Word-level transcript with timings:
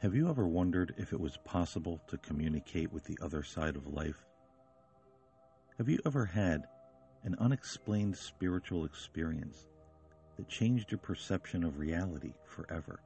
Have 0.00 0.14
you 0.14 0.30
ever 0.30 0.46
wondered 0.46 0.94
if 0.96 1.12
it 1.12 1.18
was 1.18 1.38
possible 1.38 2.00
to 2.06 2.18
communicate 2.18 2.92
with 2.92 3.02
the 3.02 3.18
other 3.20 3.42
side 3.42 3.74
of 3.74 3.92
life? 3.92 4.24
Have 5.76 5.88
you 5.88 5.98
ever 6.06 6.24
had 6.24 6.68
an 7.24 7.34
unexplained 7.40 8.16
spiritual 8.16 8.84
experience 8.84 9.66
that 10.36 10.48
changed 10.48 10.92
your 10.92 10.98
perception 10.98 11.64
of 11.64 11.80
reality 11.80 12.32
forever? 12.46 13.00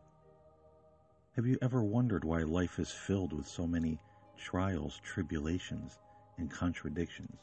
Have 1.35 1.47
you 1.47 1.57
ever 1.63 1.83
wondered 1.83 2.25
why 2.25 2.43
life 2.43 2.79
is 2.79 2.91
filled 2.91 3.33
with 3.33 3.49
so 3.49 3.67
many 3.67 3.99
trials, 4.37 5.01
tribulations, 5.03 5.99
and 6.37 6.51
contradictions? 6.51 7.39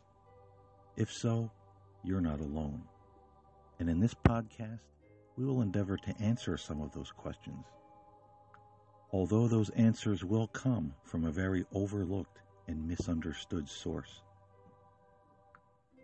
If 0.96 1.12
so, 1.12 1.50
you're 2.04 2.22
not 2.22 2.40
alone. 2.40 2.84
And 3.80 3.90
in 3.90 4.00
this 4.00 4.14
podcast, 4.14 4.82
we 5.38 5.46
will 5.46 5.64
endeavor 5.64 5.98
to 5.98 6.22
answer 6.22 6.56
some 6.56 6.82
of 6.82 6.92
those 6.92 7.12
questions. 7.12 7.66
Although 9.12 9.48
those 9.48 9.72
answers 9.72 10.24
will 10.24 10.48
come 10.48 10.94
from 11.04 11.26
a 11.26 11.32
very 11.32 11.66
overlooked 11.74 12.40
and 12.68 12.88
misunderstood 12.88 13.68
source. 13.68 14.22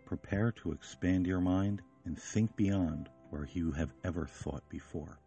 Prepare 0.04 0.50
to 0.52 0.72
expand 0.72 1.26
your 1.26 1.40
mind 1.40 1.82
and 2.04 2.18
think 2.18 2.56
beyond 2.56 3.08
where 3.30 3.48
you 3.52 3.70
have 3.72 3.92
ever 4.02 4.26
thought 4.26 4.68
before. 4.68 5.20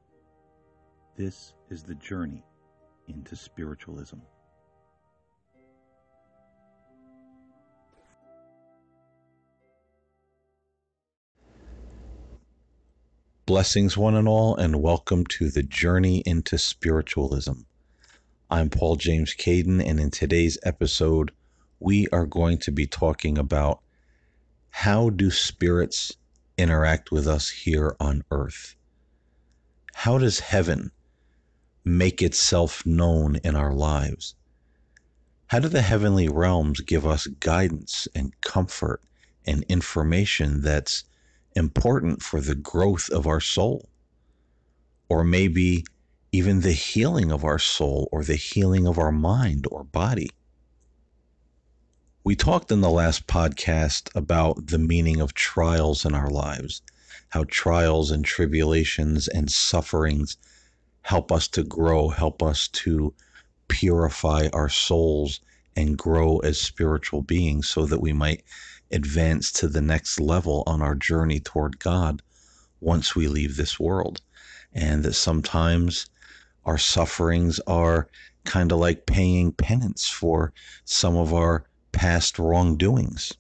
This 1.15 1.53
is 1.69 1.83
the 1.83 1.95
journey 1.95 2.43
into 3.07 3.35
spiritualism. 3.35 4.17
Blessings, 13.45 13.97
one 13.97 14.15
and 14.15 14.27
all, 14.27 14.55
and 14.57 14.81
welcome 14.81 15.25
to 15.25 15.49
the 15.49 15.63
journey 15.63 16.19
into 16.25 16.57
spiritualism. 16.57 17.61
I'm 18.51 18.71
Paul 18.71 18.95
James 18.95 19.35
Caiden, 19.35 19.79
and 19.79 19.99
in 19.99 20.09
today's 20.09 20.57
episode, 20.63 21.29
we 21.79 22.07
are 22.07 22.25
going 22.25 22.57
to 22.59 22.71
be 22.71 22.87
talking 22.87 23.37
about 23.37 23.83
how 24.71 25.11
do 25.11 25.29
spirits 25.29 26.17
interact 26.57 27.11
with 27.11 27.27
us 27.27 27.47
here 27.47 27.95
on 27.99 28.23
earth? 28.31 28.75
How 29.93 30.17
does 30.17 30.39
heaven 30.39 30.89
make 31.85 32.23
itself 32.23 32.83
known 32.87 33.35
in 33.43 33.55
our 33.55 33.71
lives? 33.71 34.33
How 35.45 35.59
do 35.59 35.67
the 35.67 35.83
heavenly 35.83 36.27
realms 36.27 36.81
give 36.81 37.05
us 37.05 37.27
guidance 37.27 38.07
and 38.15 38.33
comfort 38.41 39.03
and 39.45 39.63
information 39.69 40.63
that's 40.63 41.03
important 41.55 42.23
for 42.23 42.41
the 42.41 42.55
growth 42.55 43.11
of 43.11 43.27
our 43.27 43.41
soul? 43.41 43.89
Or 45.07 45.23
maybe 45.23 45.85
even 46.31 46.61
the 46.61 46.73
healing 46.73 47.31
of 47.31 47.43
our 47.43 47.59
soul 47.59 48.07
or 48.11 48.23
the 48.23 48.35
healing 48.35 48.85
of 48.85 48.99
our 48.99 49.11
mind 49.11 49.65
or 49.71 49.83
body? 49.83 50.29
We 52.23 52.35
talked 52.35 52.71
in 52.71 52.81
the 52.81 52.89
last 52.89 53.27
podcast 53.27 54.09
about 54.13 54.67
the 54.67 54.77
meaning 54.77 55.21
of 55.21 55.33
trials 55.33 56.05
in 56.05 56.13
our 56.13 56.29
lives, 56.29 56.81
how 57.29 57.45
trials 57.47 58.11
and 58.11 58.23
tribulations 58.23 59.27
and 59.27 59.49
sufferings 59.49 60.37
help 61.01 61.31
us 61.31 61.47
to 61.47 61.63
grow, 61.63 62.09
help 62.09 62.43
us 62.43 62.67
to 62.67 63.13
purify 63.67 64.47
our 64.53 64.69
souls 64.69 65.39
and 65.75 65.97
grow 65.97 66.37
as 66.39 66.59
spiritual 66.59 67.21
beings 67.21 67.67
so 67.67 67.85
that 67.85 68.01
we 68.01 68.13
might 68.13 68.43
advance 68.91 69.51
to 69.53 69.67
the 69.67 69.81
next 69.81 70.19
level 70.19 70.63
on 70.67 70.81
our 70.81 70.95
journey 70.95 71.39
toward 71.39 71.79
God 71.79 72.21
once 72.81 73.15
we 73.15 73.27
leave 73.27 73.55
this 73.55 73.79
world. 73.79 74.21
And 74.73 75.03
that 75.03 75.13
sometimes 75.13 76.05
our 76.65 76.77
sufferings 76.77 77.59
are 77.67 78.07
kind 78.45 78.71
of 78.71 78.79
like 78.79 79.05
paying 79.05 79.51
penance 79.51 80.07
for 80.07 80.53
some 80.85 81.15
of 81.15 81.33
our 81.33 81.65
past 81.91 82.39
wrongdoings. 82.39 83.33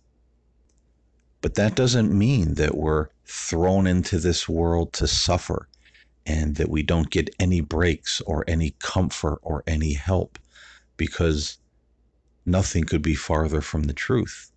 But 1.41 1.55
that 1.55 1.75
doesn't 1.75 2.17
mean 2.17 2.55
that 2.55 2.75
we're 2.75 3.07
thrown 3.25 3.87
into 3.87 4.19
this 4.19 4.49
world 4.49 4.91
to 4.93 5.07
suffer 5.07 5.69
and 6.25 6.55
that 6.55 6.69
we 6.69 6.83
don't 6.83 7.09
get 7.09 7.33
any 7.39 7.61
breaks 7.61 8.21
or 8.21 8.43
any 8.47 8.75
comfort 8.79 9.39
or 9.41 9.63
any 9.65 9.93
help 9.93 10.37
because 10.97 11.57
nothing 12.45 12.83
could 12.83 13.01
be 13.01 13.15
farther 13.15 13.61
from 13.61 13.83
the 13.83 13.93
truth. 13.93 14.51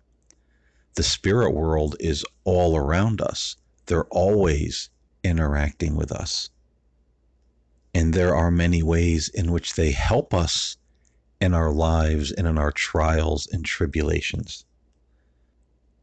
The 0.95 1.03
spirit 1.03 1.51
world 1.51 1.95
is 1.99 2.25
all 2.43 2.75
around 2.75 3.21
us, 3.21 3.55
they're 3.85 4.05
always 4.05 4.89
interacting 5.23 5.95
with 5.95 6.11
us. 6.11 6.49
And 7.93 8.13
there 8.13 8.35
are 8.35 8.51
many 8.51 8.81
ways 8.81 9.29
in 9.29 9.51
which 9.51 9.75
they 9.75 9.91
help 9.91 10.33
us 10.33 10.77
in 11.39 11.53
our 11.53 11.71
lives 11.71 12.31
and 12.31 12.47
in 12.47 12.57
our 12.57 12.71
trials 12.71 13.47
and 13.47 13.65
tribulations. 13.65 14.65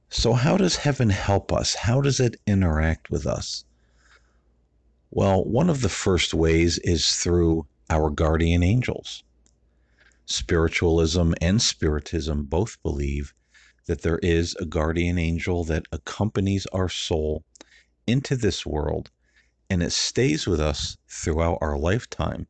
So, 0.08 0.32
how 0.32 0.56
does 0.56 0.76
heaven 0.76 1.10
help 1.10 1.52
us? 1.52 1.74
How 1.74 2.00
does 2.00 2.20
it 2.20 2.40
interact 2.46 3.10
with 3.10 3.26
us? 3.26 3.64
Well, 5.10 5.44
one 5.44 5.70
of 5.70 5.82
the 5.82 5.88
first 5.88 6.34
ways 6.34 6.78
is 6.78 7.16
through 7.16 7.66
our 7.88 8.10
guardian 8.10 8.62
angels. 8.62 9.24
Spiritualism 10.26 11.32
and 11.40 11.60
Spiritism 11.60 12.44
both 12.44 12.80
believe 12.82 13.34
that 13.86 14.02
there 14.02 14.18
is 14.18 14.54
a 14.60 14.64
guardian 14.64 15.18
angel 15.18 15.64
that 15.64 15.86
accompanies 15.90 16.66
our 16.66 16.88
soul 16.88 17.42
into 18.06 18.36
this 18.36 18.64
world 18.64 19.10
and 19.70 19.84
it 19.84 19.92
stays 19.92 20.48
with 20.48 20.60
us 20.60 20.96
throughout 21.08 21.58
our 21.62 21.78
lifetime 21.78 22.48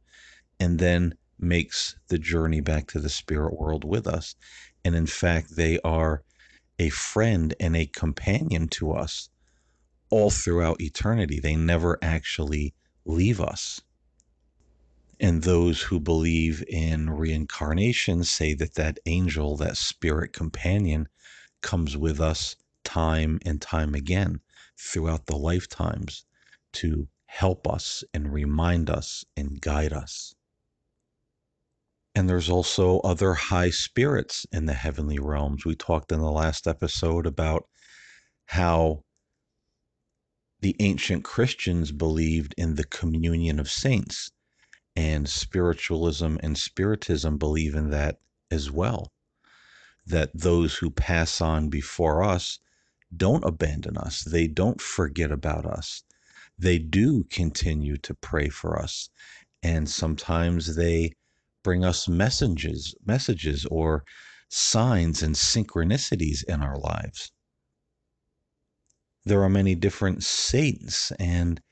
and 0.59 0.79
then 0.79 1.15
makes 1.39 1.95
the 2.09 2.19
journey 2.19 2.61
back 2.61 2.87
to 2.89 2.99
the 2.99 3.11
spirit 3.11 3.59
world 3.59 3.85
with 3.85 4.07
us. 4.07 4.35
And 4.85 4.95
in 4.95 5.07
fact, 5.07 5.55
they 5.57 5.79
are 5.81 6.23
a 6.79 6.89
friend 6.89 7.55
and 7.61 7.77
a 7.77 7.87
companion 7.87 8.69
to 8.69 8.93
us 8.93 9.29
all 10.09 10.31
throughout 10.31 10.81
eternity. 10.81 11.39
They 11.39 11.57
never 11.57 11.99
actually 12.01 12.75
leave 13.05 13.41
us. 13.41 13.83
And 15.21 15.43
those 15.43 15.83
who 15.83 16.01
believe 16.01 16.65
in 16.67 17.11
reincarnation 17.11 18.25
say 18.25 18.55
that 18.55 18.75
that 18.77 18.99
angel, 19.05 19.59
that 19.59 19.77
spirit 19.77 20.33
companion, 20.33 21.09
comes 21.61 21.99
with 21.99 22.19
us 22.19 22.57
time 22.83 23.39
and 23.45 23.61
time 23.61 23.95
again 23.95 24.41
throughout 24.79 25.27
the 25.27 25.37
lifetimes 25.37 26.25
to 26.73 27.09
help 27.27 27.69
us 27.69 28.03
and 28.13 28.33
remind 28.33 28.91
us 28.91 29.25
and 29.37 29.61
guide 29.61 29.93
us. 29.93 30.35
And 32.15 32.29
there's 32.29 32.51
also 32.51 32.99
other 33.01 33.35
high 33.35 33.71
spirits 33.71 34.47
in 34.51 34.67
the 34.67 34.75
heavenly 34.75 35.19
realms. 35.19 35.65
We 35.65 35.77
talked 35.77 36.11
in 36.11 36.21
the 36.21 36.31
last 36.31 36.67
episode 36.67 37.27
about 37.27 37.69
how 38.47 39.05
the 40.61 40.77
ancient 40.81 41.25
Christians 41.25 41.93
believed 41.93 42.55
in 42.59 42.75
the 42.75 42.85
communion 42.85 43.59
of 43.59 43.71
saints, 43.71 44.31
and 44.97 45.29
spiritualism 45.29 46.37
and 46.43 46.59
spiritism 46.59 47.39
believe 47.39 47.75
in 47.75 47.91
that 47.91 48.19
as 48.51 48.71
well. 48.71 49.13
That 50.05 50.31
those 50.35 50.75
who 50.75 50.91
pass 50.91 51.41
on 51.41 51.69
before 51.69 52.23
us 52.23 52.59
don't 53.17 53.45
abandon 53.45 53.97
us, 53.97 54.23
they 54.25 54.49
don't 54.49 54.81
forget 54.81 55.31
about 55.31 55.65
us. 55.65 56.03
They 56.63 56.79
do 56.79 57.25
continue 57.25 57.97
to 57.97 58.13
pray 58.13 58.51
for 58.51 58.79
us, 58.79 59.09
and 59.63 59.89
sometimes 59.89 60.77
they 60.77 61.15
bring 61.63 61.87
us 61.87 62.07
messages, 62.07 62.95
messages 63.03 63.65
or 63.65 64.05
signs 64.51 65.23
and 65.23 65.35
synchronicities 65.35 66.45
in 66.45 66.61
our 66.61 66.77
lives. 66.77 67.33
There 69.25 69.43
are 69.43 69.49
many 69.49 69.75
different 69.75 70.23
saints 70.23 71.13
and 71.13 71.63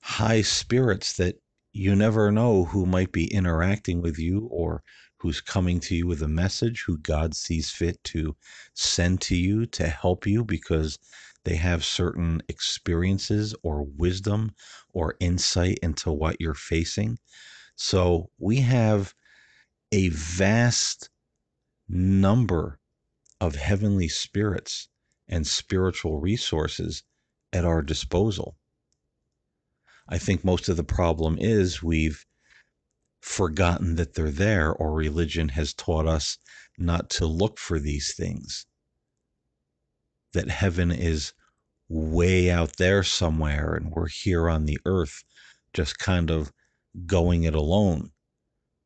high 0.00 0.40
spirits 0.40 1.12
that 1.18 1.36
you 1.74 1.94
never 1.94 2.32
know 2.32 2.64
who 2.64 2.86
might 2.86 3.12
be 3.12 3.26
interacting 3.26 4.00
with 4.00 4.18
you 4.18 4.46
or 4.50 4.82
who's 5.18 5.42
coming 5.42 5.78
to 5.80 5.94
you 5.94 6.06
with 6.06 6.22
a 6.22 6.28
message, 6.28 6.84
who 6.86 6.96
God 6.96 7.36
sees 7.36 7.70
fit 7.70 8.02
to 8.04 8.34
send 8.72 9.20
to 9.22 9.36
you 9.36 9.66
to 9.66 9.88
help 9.88 10.26
you 10.26 10.42
because 10.42 10.98
they 11.46 11.54
have 11.54 11.84
certain 11.84 12.42
experiences 12.48 13.54
or 13.62 13.84
wisdom 13.84 14.50
or 14.92 15.14
insight 15.20 15.78
into 15.80 16.10
what 16.10 16.40
you're 16.40 16.54
facing. 16.54 17.16
So 17.76 18.30
we 18.36 18.56
have 18.62 19.14
a 19.92 20.08
vast 20.08 21.08
number 21.88 22.80
of 23.40 23.54
heavenly 23.54 24.08
spirits 24.08 24.88
and 25.28 25.46
spiritual 25.46 26.18
resources 26.18 27.04
at 27.52 27.64
our 27.64 27.80
disposal. 27.80 28.56
I 30.08 30.18
think 30.18 30.44
most 30.44 30.68
of 30.68 30.76
the 30.76 30.82
problem 30.82 31.38
is 31.38 31.80
we've 31.80 32.26
forgotten 33.20 33.94
that 33.94 34.14
they're 34.14 34.32
there, 34.32 34.72
or 34.72 34.92
religion 34.92 35.50
has 35.50 35.72
taught 35.74 36.08
us 36.08 36.38
not 36.76 37.08
to 37.10 37.26
look 37.26 37.60
for 37.60 37.78
these 37.78 38.14
things. 38.16 38.66
That 40.36 40.50
heaven 40.50 40.90
is 40.92 41.32
way 41.88 42.50
out 42.50 42.76
there 42.76 43.02
somewhere, 43.02 43.74
and 43.74 43.90
we're 43.90 44.08
here 44.08 44.50
on 44.50 44.66
the 44.66 44.78
earth 44.84 45.24
just 45.72 45.98
kind 45.98 46.30
of 46.30 46.52
going 47.06 47.44
it 47.44 47.54
alone. 47.54 48.12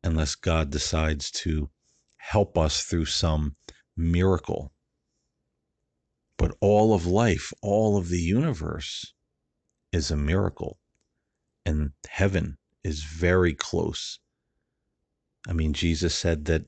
unless 0.02 0.35
God 0.35 0.70
decides 0.70 1.31
to 1.31 1.70
help 2.17 2.56
us 2.56 2.82
through 2.82 3.06
some 3.06 3.56
miracle. 3.97 4.73
But 6.37 6.56
all 6.61 6.94
of 6.94 7.06
life, 7.06 7.53
all 7.62 7.99
of 7.99 8.08
the 8.08 8.20
universe 8.20 9.12
is 9.93 10.11
a 10.11 10.17
miracle. 10.17 10.79
And 11.67 11.93
heaven 12.08 12.56
is 12.82 13.03
very 13.05 13.55
close. 13.55 14.19
I 15.46 15.53
mean, 15.53 15.73
Jesus 15.73 16.14
said 16.14 16.46
that 16.46 16.64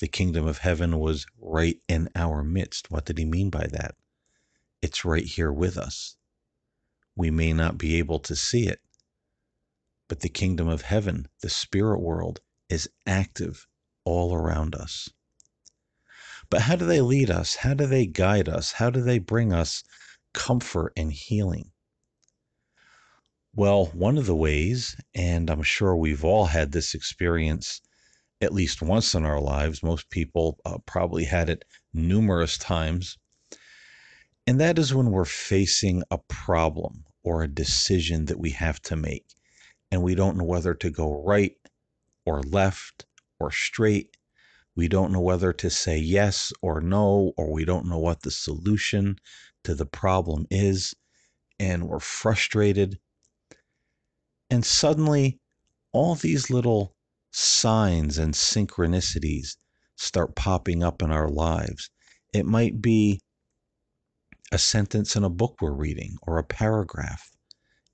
the 0.00 0.08
kingdom 0.08 0.46
of 0.46 0.58
heaven 0.58 0.98
was 0.98 1.26
right 1.40 1.76
in 1.88 2.08
our 2.14 2.42
midst. 2.42 2.90
What 2.90 3.04
did 3.04 3.18
he 3.18 3.24
mean 3.24 3.50
by 3.50 3.66
that? 3.72 3.94
It's 4.84 5.02
right 5.02 5.24
here 5.24 5.50
with 5.50 5.78
us. 5.78 6.18
We 7.16 7.30
may 7.30 7.54
not 7.54 7.78
be 7.78 7.96
able 7.96 8.18
to 8.18 8.36
see 8.36 8.66
it, 8.66 8.80
but 10.08 10.20
the 10.20 10.28
kingdom 10.28 10.68
of 10.68 10.82
heaven, 10.82 11.26
the 11.40 11.48
spirit 11.48 12.00
world, 12.00 12.42
is 12.68 12.90
active 13.06 13.66
all 14.04 14.34
around 14.34 14.74
us. 14.74 15.08
But 16.50 16.60
how 16.60 16.76
do 16.76 16.84
they 16.84 17.00
lead 17.00 17.30
us? 17.30 17.54
How 17.54 17.72
do 17.72 17.86
they 17.86 18.04
guide 18.04 18.46
us? 18.46 18.72
How 18.72 18.90
do 18.90 19.00
they 19.00 19.18
bring 19.18 19.54
us 19.54 19.84
comfort 20.34 20.92
and 20.98 21.10
healing? 21.10 21.70
Well, 23.54 23.86
one 23.86 24.18
of 24.18 24.26
the 24.26 24.36
ways, 24.36 25.00
and 25.14 25.48
I'm 25.48 25.62
sure 25.62 25.96
we've 25.96 26.26
all 26.26 26.44
had 26.44 26.72
this 26.72 26.92
experience 26.92 27.80
at 28.42 28.52
least 28.52 28.82
once 28.82 29.14
in 29.14 29.24
our 29.24 29.40
lives, 29.40 29.82
most 29.82 30.10
people 30.10 30.58
uh, 30.66 30.76
probably 30.84 31.24
had 31.24 31.48
it 31.48 31.64
numerous 31.94 32.58
times, 32.58 33.16
and 34.46 34.60
that 34.60 34.78
is 34.78 34.94
when 34.94 35.10
we're 35.10 35.24
facing 35.24 36.02
a 36.10 36.18
problem 36.18 37.04
or 37.22 37.42
a 37.42 37.48
decision 37.48 38.26
that 38.26 38.38
we 38.38 38.50
have 38.50 38.80
to 38.82 38.96
make, 38.96 39.26
and 39.90 40.02
we 40.02 40.14
don't 40.14 40.36
know 40.36 40.44
whether 40.44 40.74
to 40.74 40.90
go 40.90 41.22
right 41.24 41.56
or 42.26 42.42
left 42.42 43.06
or 43.40 43.50
straight. 43.50 44.16
We 44.76 44.88
don't 44.88 45.12
know 45.12 45.20
whether 45.20 45.52
to 45.52 45.70
say 45.70 45.98
yes 45.98 46.52
or 46.60 46.80
no, 46.80 47.32
or 47.36 47.52
we 47.52 47.64
don't 47.64 47.86
know 47.86 47.98
what 47.98 48.22
the 48.22 48.30
solution 48.30 49.16
to 49.62 49.74
the 49.74 49.86
problem 49.86 50.46
is, 50.50 50.94
and 51.58 51.88
we're 51.88 52.00
frustrated. 52.00 52.98
And 54.50 54.64
suddenly, 54.64 55.38
all 55.92 56.16
these 56.16 56.50
little 56.50 56.96
signs 57.30 58.18
and 58.18 58.34
synchronicities 58.34 59.56
start 59.96 60.34
popping 60.36 60.82
up 60.82 61.02
in 61.02 61.10
our 61.10 61.28
lives. 61.28 61.88
It 62.32 62.46
might 62.46 62.82
be 62.82 63.20
a 64.54 64.58
sentence 64.58 65.16
in 65.16 65.24
a 65.24 65.28
book 65.28 65.56
we're 65.60 65.72
reading 65.72 66.16
or 66.22 66.38
a 66.38 66.44
paragraph. 66.44 67.32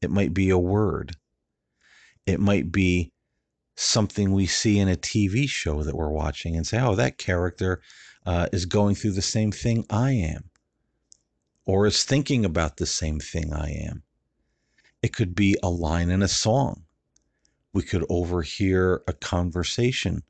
It 0.02 0.10
might 0.10 0.34
be 0.34 0.50
a 0.50 0.58
word. 0.58 1.16
It 2.26 2.38
might 2.38 2.70
be 2.70 3.12
something 3.76 4.30
we 4.30 4.46
see 4.46 4.78
in 4.78 4.86
a 4.86 4.94
TV 4.94 5.48
show 5.48 5.82
that 5.82 5.96
we're 5.96 6.10
watching 6.10 6.54
and 6.54 6.66
say, 6.66 6.78
oh, 6.78 6.94
that 6.96 7.16
character 7.16 7.80
uh, 8.26 8.46
is 8.52 8.66
going 8.66 8.94
through 8.94 9.12
the 9.12 9.22
same 9.22 9.50
thing 9.50 9.86
I 9.88 10.12
am, 10.12 10.50
or 11.64 11.86
is 11.86 12.04
thinking 12.04 12.44
about 12.44 12.76
the 12.76 12.86
same 12.86 13.20
thing 13.20 13.54
I 13.54 13.70
am. 13.70 14.02
It 15.02 15.14
could 15.14 15.34
be 15.34 15.56
a 15.62 15.70
line 15.70 16.10
in 16.10 16.22
a 16.22 16.28
song. 16.28 16.84
We 17.72 17.82
could 17.82 18.04
overhear 18.10 19.02
a 19.08 19.14
conversation 19.14 20.24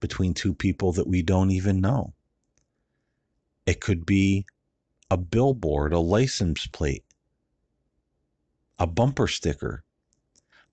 between 0.00 0.32
two 0.32 0.54
people 0.54 0.92
that 0.92 1.06
we 1.06 1.20
don't 1.20 1.50
even 1.50 1.82
know. 1.82 2.14
It 3.66 3.82
could 3.82 4.06
be 4.06 4.46
a 5.10 5.16
billboard, 5.16 5.92
a 5.92 5.98
license 5.98 6.66
plate, 6.68 7.04
a 8.78 8.86
bumper 8.86 9.26
sticker. 9.26 9.82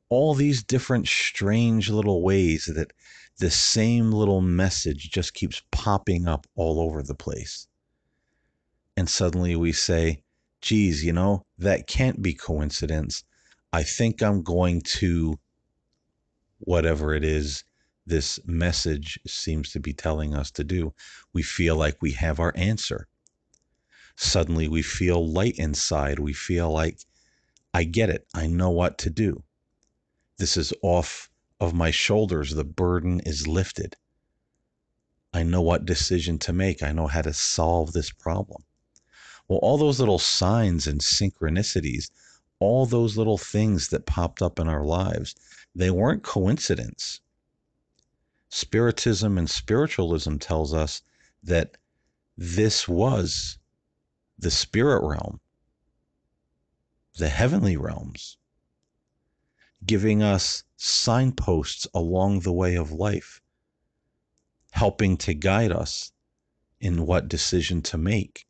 All 0.09 0.35
these 0.35 0.63
different 0.63 1.07
strange 1.07 1.89
little 1.89 2.21
ways 2.21 2.65
that 2.73 2.93
the 3.39 3.49
same 3.49 4.11
little 4.11 4.41
message 4.41 5.09
just 5.11 5.33
keeps 5.33 5.61
popping 5.71 6.27
up 6.27 6.47
all 6.55 6.79
over 6.79 7.01
the 7.01 7.15
place. 7.15 7.67
And 8.95 9.09
suddenly 9.09 9.55
we 9.55 9.73
say, 9.73 10.21
geez, 10.61 11.03
you 11.03 11.13
know, 11.13 11.43
that 11.57 11.87
can't 11.87 12.21
be 12.21 12.33
coincidence. 12.33 13.23
I 13.73 13.83
think 13.83 14.21
I'm 14.21 14.43
going 14.43 14.81
to 14.99 15.39
whatever 16.59 17.13
it 17.13 17.23
is 17.23 17.63
this 18.05 18.39
message 18.45 19.19
seems 19.27 19.71
to 19.71 19.79
be 19.79 19.93
telling 19.93 20.33
us 20.33 20.49
to 20.51 20.63
do. 20.63 20.93
We 21.33 21.43
feel 21.43 21.75
like 21.75 21.97
we 22.01 22.13
have 22.13 22.39
our 22.39 22.53
answer 22.55 23.07
suddenly 24.17 24.67
we 24.67 24.81
feel 24.81 25.31
light 25.31 25.57
inside. 25.57 26.19
We 26.19 26.33
feel 26.33 26.71
like, 26.71 26.99
I 27.73 27.83
get 27.83 28.09
it. 28.09 28.27
I 28.33 28.47
know 28.47 28.71
what 28.71 28.97
to 28.99 29.09
do. 29.11 29.43
This 30.37 30.57
is 30.57 30.73
off 30.81 31.29
of 31.59 31.73
my 31.73 31.91
shoulders. 31.91 32.55
The 32.55 32.63
burden 32.63 33.21
is 33.25 33.47
lifted. 33.47 33.95
I 35.33 35.43
know 35.43 35.61
what 35.61 35.85
decision 35.85 36.39
to 36.39 36.53
make. 36.53 36.81
I 36.81 36.91
know 36.91 37.05
how 37.05 37.21
to 37.21 37.33
solve 37.33 37.93
this 37.93 38.11
problem. 38.11 38.63
Well, 39.47 39.59
all 39.59 39.77
those 39.77 39.99
little 39.99 40.19
signs 40.19 40.87
and 40.87 40.99
synchronicities, 40.99 42.09
all 42.59 42.87
those 42.87 43.17
little 43.17 43.37
things 43.37 43.89
that 43.89 44.07
popped 44.07 44.41
up 44.41 44.59
in 44.59 44.67
our 44.67 44.83
lives, 44.83 45.35
they 45.75 45.91
weren't 45.91 46.23
coincidence. 46.23 47.21
Spiritism 48.49 49.37
and 49.37 49.49
spiritualism 49.49 50.37
tells 50.37 50.73
us 50.73 51.03
that 51.43 51.77
this 52.35 52.87
was 52.87 53.59
the 54.37 54.51
spirit 54.51 55.01
realm, 55.07 55.39
the 57.17 57.29
heavenly 57.29 57.75
realms, 57.75 58.37
giving 59.85 60.21
us 60.21 60.63
signposts 60.75 61.87
along 61.93 62.41
the 62.41 62.53
way 62.53 62.75
of 62.75 62.91
life, 62.91 63.41
helping 64.71 65.17
to 65.17 65.33
guide 65.33 65.71
us 65.71 66.11
in 66.79 67.05
what 67.05 67.27
decision 67.27 67.81
to 67.81 67.97
make 67.97 68.47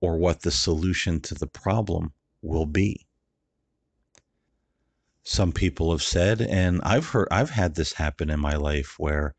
or 0.00 0.16
what 0.16 0.40
the 0.40 0.50
solution 0.50 1.20
to 1.20 1.34
the 1.34 1.46
problem 1.46 2.12
will 2.40 2.66
be. 2.66 3.06
Some 5.24 5.52
people 5.52 5.90
have 5.90 6.02
said, 6.02 6.40
and 6.40 6.80
I've 6.82 7.08
heard, 7.08 7.28
I've 7.30 7.50
had 7.50 7.74
this 7.74 7.92
happen 7.92 8.30
in 8.30 8.40
my 8.40 8.54
life 8.54 8.94
where 8.98 9.34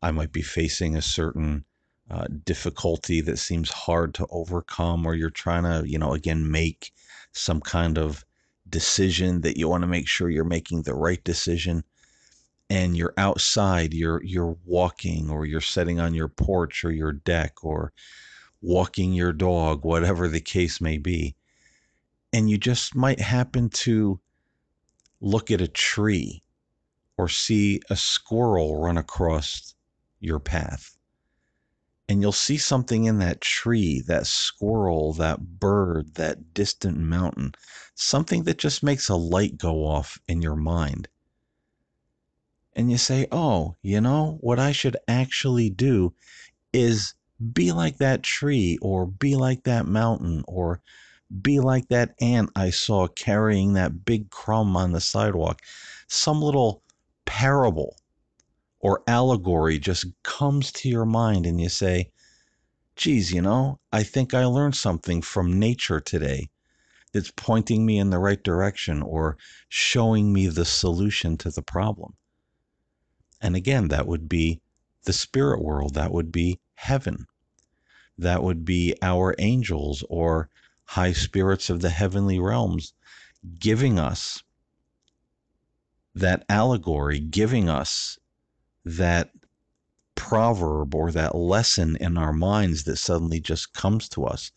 I 0.00 0.12
might 0.12 0.32
be 0.32 0.40
facing 0.40 0.96
a 0.96 1.02
certain 1.02 1.66
uh, 2.10 2.26
difficulty 2.44 3.20
that 3.20 3.38
seems 3.38 3.70
hard 3.70 4.14
to 4.14 4.26
overcome, 4.30 5.06
or 5.06 5.14
you're 5.14 5.30
trying 5.30 5.62
to, 5.62 5.88
you 5.88 5.98
know, 5.98 6.12
again, 6.12 6.50
make 6.50 6.92
some 7.32 7.60
kind 7.60 7.98
of 7.98 8.24
decision 8.68 9.40
that 9.42 9.56
you 9.56 9.68
want 9.68 9.82
to 9.82 9.86
make 9.88 10.08
sure 10.08 10.30
you're 10.30 10.44
making 10.44 10.82
the 10.82 10.94
right 10.94 11.22
decision 11.24 11.82
and 12.70 12.96
you're 12.96 13.14
outside 13.16 13.92
you're 13.92 14.22
you're 14.22 14.56
walking 14.64 15.28
or 15.28 15.44
you're 15.44 15.60
sitting 15.60 15.98
on 15.98 16.14
your 16.14 16.28
porch 16.28 16.84
or 16.84 16.92
your 16.92 17.12
deck 17.12 17.64
or 17.64 17.92
walking 18.62 19.12
your 19.12 19.32
dog 19.32 19.84
whatever 19.84 20.28
the 20.28 20.40
case 20.40 20.80
may 20.80 20.96
be 20.96 21.34
and 22.32 22.48
you 22.48 22.56
just 22.56 22.94
might 22.94 23.20
happen 23.20 23.68
to 23.68 24.20
look 25.20 25.50
at 25.50 25.60
a 25.60 25.68
tree 25.68 26.42
or 27.18 27.28
see 27.28 27.80
a 27.90 27.96
squirrel 27.96 28.80
run 28.80 28.96
across 28.96 29.74
your 30.20 30.38
path 30.38 30.96
and 32.10 32.20
you'll 32.20 32.32
see 32.32 32.58
something 32.58 33.04
in 33.04 33.20
that 33.20 33.40
tree, 33.40 34.02
that 34.08 34.26
squirrel, 34.26 35.12
that 35.12 35.38
bird, 35.60 36.12
that 36.16 36.52
distant 36.52 36.98
mountain, 36.98 37.54
something 37.94 38.42
that 38.42 38.58
just 38.58 38.82
makes 38.82 39.08
a 39.08 39.14
light 39.14 39.56
go 39.56 39.86
off 39.86 40.18
in 40.26 40.42
your 40.42 40.56
mind. 40.56 41.06
And 42.74 42.90
you 42.90 42.98
say, 42.98 43.28
oh, 43.30 43.76
you 43.80 44.00
know, 44.00 44.38
what 44.40 44.58
I 44.58 44.72
should 44.72 44.96
actually 45.06 45.70
do 45.70 46.12
is 46.72 47.14
be 47.52 47.70
like 47.70 47.98
that 47.98 48.24
tree, 48.24 48.76
or 48.82 49.06
be 49.06 49.36
like 49.36 49.62
that 49.62 49.86
mountain, 49.86 50.42
or 50.48 50.80
be 51.40 51.60
like 51.60 51.86
that 51.90 52.16
ant 52.20 52.50
I 52.56 52.70
saw 52.70 53.06
carrying 53.06 53.74
that 53.74 54.04
big 54.04 54.30
crumb 54.30 54.76
on 54.76 54.90
the 54.90 55.00
sidewalk. 55.00 55.62
Some 56.08 56.42
little 56.42 56.82
parable 57.24 57.99
or 58.80 59.02
allegory 59.06 59.78
just 59.78 60.06
comes 60.22 60.72
to 60.72 60.88
your 60.88 61.04
mind 61.04 61.46
and 61.46 61.60
you 61.60 61.68
say, 61.68 62.10
geez, 62.96 63.32
you 63.32 63.42
know, 63.42 63.78
I 63.92 64.02
think 64.02 64.34
I 64.34 64.44
learned 64.46 64.76
something 64.76 65.22
from 65.22 65.58
nature 65.58 66.00
today 66.00 66.50
that's 67.12 67.32
pointing 67.36 67.84
me 67.84 67.98
in 67.98 68.10
the 68.10 68.18
right 68.18 68.42
direction 68.42 69.02
or 69.02 69.36
showing 69.68 70.32
me 70.32 70.46
the 70.46 70.64
solution 70.64 71.36
to 71.38 71.50
the 71.50 71.62
problem. 71.62 72.14
And 73.40 73.56
again, 73.56 73.88
that 73.88 74.06
would 74.06 74.28
be 74.28 74.60
the 75.04 75.12
spirit 75.12 75.62
world, 75.62 75.94
that 75.94 76.12
would 76.12 76.30
be 76.30 76.60
heaven, 76.74 77.26
that 78.18 78.42
would 78.42 78.64
be 78.64 78.94
our 79.02 79.34
angels 79.38 80.04
or 80.08 80.48
high 80.84 81.12
spirits 81.12 81.70
of 81.70 81.80
the 81.80 81.90
heavenly 81.90 82.38
realms 82.38 82.92
giving 83.58 83.98
us 83.98 84.42
that 86.14 86.44
allegory, 86.48 87.18
giving 87.18 87.68
us 87.68 88.18
that 88.84 89.30
proverb 90.14 90.94
or 90.94 91.10
that 91.10 91.34
lesson 91.34 91.96
in 91.96 92.16
our 92.16 92.32
minds 92.32 92.84
that 92.84 92.96
suddenly 92.96 93.40
just 93.40 93.72
comes 93.72 94.08
to 94.10 94.24
us. 94.24 94.52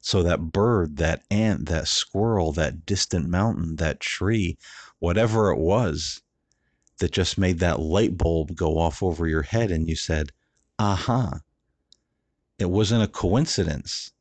So 0.00 0.22
that 0.22 0.52
bird, 0.52 0.96
that 0.98 1.22
ant, 1.30 1.66
that 1.66 1.88
squirrel, 1.88 2.52
that 2.52 2.86
distant 2.86 3.28
mountain, 3.28 3.76
that 3.76 4.00
tree, 4.00 4.56
whatever 5.00 5.50
it 5.50 5.58
was, 5.58 6.22
that 6.98 7.12
just 7.12 7.38
made 7.38 7.58
that 7.58 7.80
light 7.80 8.16
bulb 8.16 8.54
go 8.56 8.78
off 8.78 9.02
over 9.02 9.26
your 9.26 9.42
head 9.42 9.70
and 9.70 9.88
you 9.88 9.96
said, 9.96 10.30
aha. 10.78 11.40
It 12.58 12.70
wasn't 12.70 13.02
a 13.02 13.08
coincidence 13.08 14.12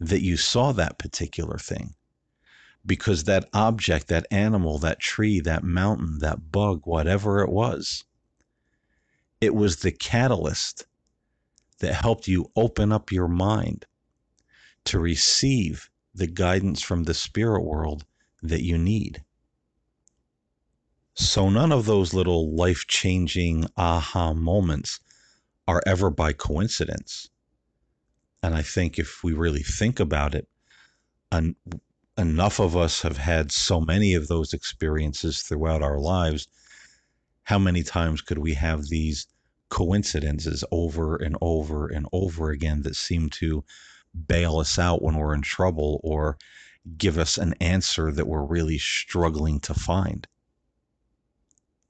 that 0.00 0.22
you 0.22 0.36
saw 0.36 0.72
that 0.72 0.98
particular 0.98 1.58
thing 1.58 1.94
because 2.84 3.24
that 3.24 3.48
object, 3.52 4.08
that 4.08 4.26
animal, 4.30 4.78
that 4.78 5.00
tree, 5.00 5.40
that 5.40 5.64
mountain, 5.64 6.18
that 6.20 6.52
bug, 6.52 6.82
whatever 6.84 7.40
it 7.40 7.50
was, 7.50 8.04
it 9.40 9.54
was 9.54 9.76
the 9.76 9.92
catalyst 9.92 10.86
that 11.78 11.94
helped 11.94 12.26
you 12.26 12.50
open 12.56 12.92
up 12.92 13.12
your 13.12 13.28
mind 13.28 13.86
to 14.84 14.98
receive 14.98 15.90
the 16.14 16.26
guidance 16.26 16.80
from 16.80 17.04
the 17.04 17.14
spirit 17.14 17.62
world 17.62 18.04
that 18.42 18.62
you 18.62 18.78
need. 18.78 19.22
So, 21.14 21.48
none 21.48 21.72
of 21.72 21.86
those 21.86 22.14
little 22.14 22.54
life 22.54 22.86
changing 22.86 23.66
aha 23.76 24.32
moments 24.34 25.00
are 25.66 25.82
ever 25.86 26.10
by 26.10 26.32
coincidence. 26.32 27.30
And 28.42 28.54
I 28.54 28.62
think 28.62 28.98
if 28.98 29.24
we 29.24 29.32
really 29.32 29.62
think 29.62 29.98
about 29.98 30.34
it, 30.34 30.46
en- 31.32 31.56
enough 32.16 32.60
of 32.60 32.76
us 32.76 33.02
have 33.02 33.18
had 33.18 33.50
so 33.50 33.80
many 33.80 34.14
of 34.14 34.28
those 34.28 34.52
experiences 34.52 35.42
throughout 35.42 35.82
our 35.82 35.98
lives. 35.98 36.48
How 37.46 37.60
many 37.60 37.84
times 37.84 38.22
could 38.22 38.38
we 38.38 38.54
have 38.54 38.86
these 38.86 39.28
coincidences 39.68 40.64
over 40.72 41.14
and 41.14 41.36
over 41.40 41.86
and 41.86 42.06
over 42.12 42.50
again 42.50 42.82
that 42.82 42.96
seem 42.96 43.30
to 43.30 43.64
bail 44.26 44.58
us 44.58 44.80
out 44.80 45.00
when 45.00 45.14
we're 45.14 45.32
in 45.34 45.42
trouble 45.42 46.00
or 46.02 46.38
give 46.98 47.18
us 47.18 47.38
an 47.38 47.54
answer 47.60 48.10
that 48.10 48.26
we're 48.26 48.44
really 48.44 48.78
struggling 48.78 49.60
to 49.60 49.74
find. 49.74 50.26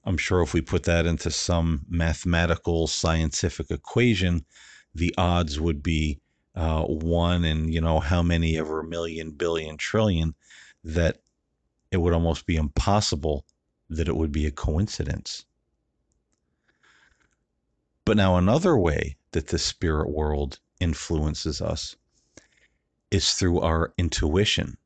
I'm 0.03 0.17
sure 0.17 0.43
if 0.43 0.53
we 0.53 0.61
put 0.61 0.83
that 0.83 1.07
into 1.07 1.31
some 1.31 1.85
mathematical 1.89 2.85
scientific 2.85 3.71
equation, 3.71 4.45
the 4.93 5.13
odds 5.17 5.59
would 5.59 5.81
be 5.81 6.19
uh, 6.53 6.83
one 6.83 7.43
in 7.43 7.71
you 7.71 7.81
know 7.81 7.99
how 7.99 8.21
many 8.21 8.59
ever 8.59 8.83
million 8.83 9.31
billion 9.31 9.75
trillion 9.77 10.35
that 10.83 11.17
it 11.91 11.97
would 11.97 12.13
almost 12.13 12.45
be 12.45 12.57
impossible 12.57 13.43
that 13.89 14.07
it 14.07 14.15
would 14.15 14.31
be 14.31 14.45
a 14.45 14.51
coincidence. 14.51 15.45
But 18.05 18.17
now 18.17 18.37
another 18.37 18.77
way 18.77 19.17
that 19.31 19.47
the 19.47 19.59
spirit 19.59 20.09
world 20.09 20.59
influences 20.79 21.61
us 21.61 21.95
is 23.11 23.33
through 23.33 23.59
our 23.59 23.93
intuition, 23.97 24.77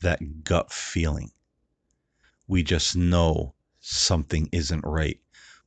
that 0.00 0.44
gut 0.44 0.72
feeling. 0.72 1.32
We 2.46 2.62
just 2.62 2.96
know 2.96 3.54
something 3.80 4.48
isn't 4.52 4.84
right. 4.84 5.20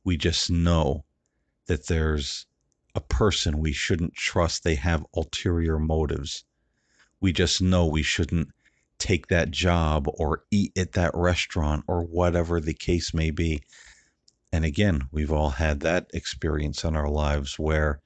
We 0.04 0.16
just 0.16 0.50
know 0.50 1.04
that 1.66 1.86
there's 1.86 2.46
a 2.94 3.00
person 3.00 3.58
we 3.58 3.72
shouldn't 3.72 4.14
trust. 4.14 4.64
They 4.64 4.74
have 4.76 5.06
ulterior 5.14 5.78
motives. 5.78 6.44
We 7.20 7.32
just 7.32 7.60
know 7.60 7.86
we 7.86 8.02
shouldn't 8.02 8.50
take 9.00 9.26
that 9.28 9.50
job 9.50 10.06
or 10.14 10.44
eat 10.50 10.76
at 10.78 10.92
that 10.92 11.10
restaurant 11.14 11.84
or 11.88 12.02
whatever 12.04 12.60
the 12.60 12.74
case 12.74 13.12
may 13.12 13.30
be. 13.30 13.62
And 14.52 14.64
again, 14.64 15.08
we've 15.10 15.32
all 15.32 15.50
had 15.50 15.80
that 15.80 16.10
experience 16.14 16.84
in 16.84 16.94
our 16.94 17.08
lives 17.08 17.58
where 17.58 18.00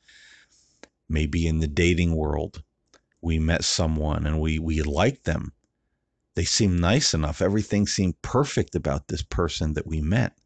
maybe 1.09 1.47
in 1.47 1.61
the 1.61 1.69
dating 1.69 2.15
world, 2.15 2.63
we 3.21 3.39
met 3.39 3.65
someone 3.65 4.27
and 4.27 4.41
we 4.41 4.59
we 4.59 4.83
liked 4.83 5.25
them. 5.25 5.53
They 6.35 6.45
seemed 6.45 6.81
nice 6.81 7.15
enough. 7.15 7.41
Everything 7.41 7.87
seemed 7.87 8.21
perfect 8.23 8.75
about 8.75 9.09
this 9.09 9.23
person 9.23 9.75
that 9.75 9.87
we 9.87 10.01
met. 10.01 10.37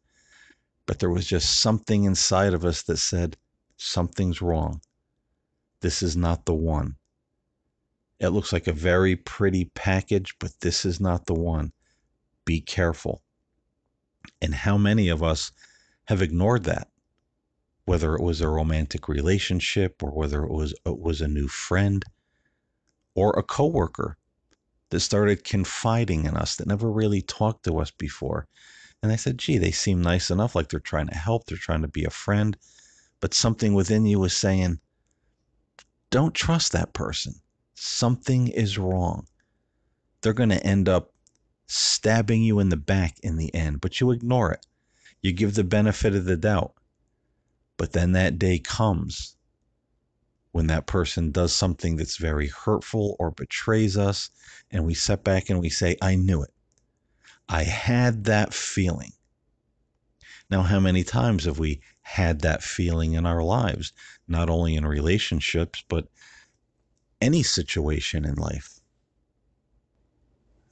But 0.85 0.99
there 0.99 1.09
was 1.09 1.25
just 1.25 1.59
something 1.59 2.03
inside 2.03 2.53
of 2.53 2.63
us 2.63 2.83
that 2.83 2.97
said, 2.97 3.37
something's 3.77 4.41
wrong. 4.41 4.81
This 5.81 6.01
is 6.03 6.15
not 6.15 6.45
the 6.45 6.53
one. 6.53 6.97
It 8.19 8.29
looks 8.29 8.51
like 8.51 8.67
a 8.67 8.73
very 8.73 9.15
pretty 9.15 9.65
package, 9.75 10.35
but 10.39 10.59
this 10.59 10.85
is 10.85 10.99
not 10.99 11.25
the 11.25 11.33
one. 11.33 11.71
Be 12.45 12.59
careful. 12.59 13.21
And 14.41 14.53
how 14.53 14.77
many 14.77 15.09
of 15.09 15.23
us 15.23 15.51
have 16.05 16.21
ignored 16.21 16.65
that? 16.65 16.89
Whether 17.85 18.15
it 18.15 18.21
was 18.21 18.41
a 18.41 18.49
romantic 18.49 19.07
relationship 19.07 20.03
or 20.03 20.11
whether 20.11 20.43
it 20.43 20.51
was 20.51 20.73
it 20.85 20.99
was 20.99 21.21
a 21.21 21.27
new 21.27 21.47
friend 21.47 22.03
or 23.15 23.31
a 23.31 23.43
coworker 23.43 24.17
that 24.89 24.99
started 24.99 25.43
confiding 25.43 26.25
in 26.25 26.35
us 26.35 26.55
that 26.55 26.67
never 26.67 26.91
really 26.91 27.21
talked 27.21 27.63
to 27.65 27.79
us 27.79 27.91
before. 27.91 28.47
And 29.01 29.11
I 29.11 29.15
said, 29.15 29.37
gee, 29.37 29.57
they 29.57 29.71
seem 29.71 30.01
nice 30.01 30.29
enough, 30.29 30.55
like 30.55 30.69
they're 30.69 30.79
trying 30.79 31.07
to 31.07 31.15
help, 31.15 31.45
they're 31.45 31.57
trying 31.57 31.83
to 31.83 31.87
be 31.87 32.03
a 32.03 32.09
friend. 32.09 32.57
But 33.21 33.33
something 33.33 33.73
within 33.73 34.05
you 34.05 34.19
was 34.19 34.35
saying, 34.35 34.79
don't 36.09 36.33
trust 36.33 36.73
that 36.73 36.93
person. 36.93 37.35
Something 37.81 38.49
is 38.49 38.77
wrong. 38.77 39.25
They're 40.19 40.33
going 40.33 40.49
to 40.49 40.61
end 40.67 40.89
up 40.89 41.13
stabbing 41.65 42.43
you 42.43 42.59
in 42.59 42.67
the 42.67 42.75
back 42.75 43.17
in 43.21 43.37
the 43.37 43.55
end, 43.55 43.79
but 43.79 44.01
you 44.01 44.11
ignore 44.11 44.51
it. 44.51 44.65
You 45.21 45.31
give 45.31 45.55
the 45.55 45.63
benefit 45.63 46.13
of 46.13 46.25
the 46.25 46.35
doubt. 46.35 46.73
But 47.77 47.93
then 47.93 48.11
that 48.11 48.37
day 48.37 48.59
comes 48.59 49.37
when 50.51 50.67
that 50.67 50.87
person 50.87 51.31
does 51.31 51.53
something 51.53 51.95
that's 51.95 52.17
very 52.17 52.47
hurtful 52.47 53.15
or 53.17 53.31
betrays 53.31 53.95
us, 53.97 54.29
and 54.69 54.85
we 54.85 54.93
sit 54.93 55.23
back 55.23 55.49
and 55.49 55.61
we 55.61 55.69
say, 55.69 55.95
I 56.01 56.15
knew 56.15 56.43
it. 56.43 56.53
I 57.47 57.63
had 57.63 58.25
that 58.25 58.53
feeling. 58.53 59.13
Now, 60.49 60.63
how 60.63 60.81
many 60.81 61.05
times 61.05 61.45
have 61.45 61.59
we 61.59 61.79
had 62.01 62.41
that 62.41 62.61
feeling 62.61 63.13
in 63.13 63.25
our 63.25 63.41
lives, 63.41 63.93
not 64.27 64.49
only 64.49 64.75
in 64.75 64.85
relationships, 64.85 65.81
but 65.87 66.09
any 67.21 67.43
situation 67.43 68.25
in 68.25 68.35
life? 68.35 68.79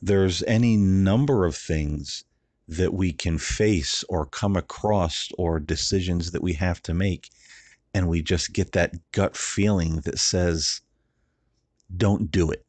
There's 0.01 0.44
any 0.44 0.77
number 0.77 1.46
of 1.46 1.56
things 1.56 2.24
that 2.68 2.94
we 2.94 3.13
can 3.13 3.38
face 3.38 4.04
or 4.10 4.25
come 4.25 4.56
across 4.56 5.30
or 5.38 5.60
decisions 5.60 6.32
that 6.32 6.44
we 6.44 6.54
have 6.54 6.82
to 6.84 6.94
make 6.94 7.30
and 7.94 8.08
we 8.08 8.22
just 8.22 8.54
get 8.54 8.74
that 8.74 8.94
gut 9.12 9.36
feeling 9.36 10.01
that 10.01 10.20
says, 10.20 10.82
don't 11.96 12.30
do 12.30 12.51
it. 12.51 12.63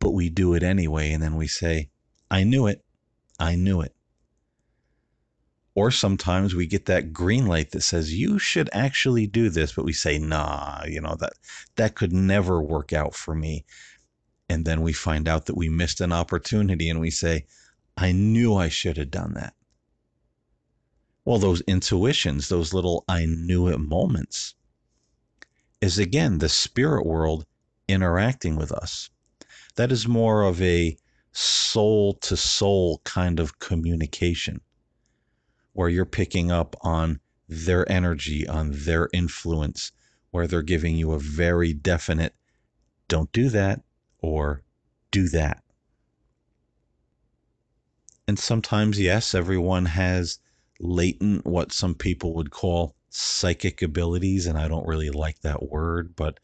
But 0.00 0.10
we 0.10 0.28
do 0.28 0.54
it 0.54 0.64
anyway. 0.64 1.12
And 1.12 1.22
then 1.22 1.36
we 1.36 1.46
say, 1.46 1.88
I 2.30 2.42
knew 2.42 2.66
it. 2.66 2.82
I 3.38 3.54
knew 3.54 3.80
it. 3.80 3.94
Or 5.74 5.90
sometimes 5.90 6.54
we 6.54 6.66
get 6.66 6.84
that 6.86 7.14
green 7.14 7.46
light 7.46 7.70
that 7.70 7.80
says, 7.80 8.12
you 8.12 8.38
should 8.38 8.68
actually 8.72 9.26
do 9.26 9.48
this. 9.48 9.72
But 9.72 9.86
we 9.86 9.94
say, 9.94 10.18
nah, 10.18 10.84
you 10.86 11.00
know, 11.00 11.16
that, 11.20 11.32
that 11.76 11.94
could 11.94 12.12
never 12.12 12.60
work 12.60 12.92
out 12.92 13.14
for 13.14 13.34
me. 13.34 13.64
And 14.50 14.66
then 14.66 14.82
we 14.82 14.92
find 14.92 15.26
out 15.26 15.46
that 15.46 15.56
we 15.56 15.70
missed 15.70 16.02
an 16.02 16.12
opportunity 16.12 16.90
and 16.90 17.00
we 17.00 17.10
say, 17.10 17.46
I 17.96 18.12
knew 18.12 18.54
I 18.54 18.68
should 18.68 18.98
have 18.98 19.10
done 19.10 19.32
that. 19.34 19.54
Well, 21.24 21.38
those 21.38 21.62
intuitions, 21.62 22.48
those 22.48 22.74
little 22.74 23.04
I 23.08 23.24
knew 23.24 23.68
it 23.68 23.78
moments, 23.78 24.54
is 25.80 25.98
again 25.98 26.38
the 26.38 26.48
spirit 26.48 27.06
world 27.06 27.46
interacting 27.88 28.56
with 28.56 28.72
us. 28.72 29.08
That 29.76 29.90
is 29.90 30.06
more 30.06 30.42
of 30.42 30.60
a 30.60 30.96
soul 31.32 32.14
to 32.14 32.36
soul 32.36 33.00
kind 33.04 33.40
of 33.40 33.58
communication 33.58 34.60
where 35.72 35.88
you're 35.88 36.04
picking 36.04 36.50
up 36.50 36.76
on 36.82 37.20
their 37.48 37.90
energy, 37.90 38.46
on 38.46 38.70
their 38.72 39.08
influence, 39.12 39.92
where 40.30 40.46
they're 40.46 40.62
giving 40.62 40.96
you 40.96 41.12
a 41.12 41.18
very 41.18 41.72
definite 41.72 42.34
don't 43.08 43.30
do 43.32 43.50
that 43.50 43.82
or 44.20 44.62
do 45.10 45.28
that. 45.28 45.62
And 48.26 48.38
sometimes, 48.38 48.98
yes, 48.98 49.34
everyone 49.34 49.84
has 49.84 50.38
latent, 50.80 51.44
what 51.44 51.72
some 51.72 51.94
people 51.94 52.34
would 52.34 52.50
call 52.50 52.94
psychic 53.10 53.82
abilities. 53.82 54.46
And 54.46 54.56
I 54.56 54.68
don't 54.68 54.86
really 54.86 55.10
like 55.10 55.40
that 55.40 55.68
word, 55.68 56.16
but 56.16 56.40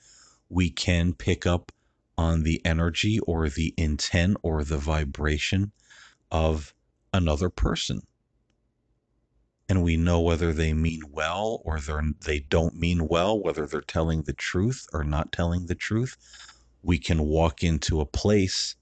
we 0.51 0.69
can 0.69 1.15
pick 1.15 1.47
up 1.47 1.73
on 2.19 2.43
the 2.43 2.61
energy 2.67 3.19
or 3.21 3.49
the 3.49 3.73
intent 3.79 4.37
or 4.43 4.65
the 4.65 4.77
vibration 4.77 5.73
of 6.31 6.75
another 7.15 7.49
person. 7.49 8.03
And 9.69 9.83
we 9.83 9.97
know 9.97 10.21
whether 10.21 10.53
they 10.53 10.73
mean 10.73 11.03
well 11.11 11.61
or 11.65 11.79
they 12.25 12.41
don't 12.41 12.77
mean 12.77 13.07
well, 13.07 13.39
whether 13.39 13.67
they're 13.67 13.81
telling 13.83 14.23
the 14.23 14.33
truth 14.33 14.87
or 14.93 15.05
not 15.05 15.33
telling 15.33 15.67
the 15.67 15.75
truth. 15.75 16.17
We 16.83 16.99
can 16.99 17.23
walk 17.23 17.63
into 17.63 18.01
a 18.01 18.07
place 18.07 18.77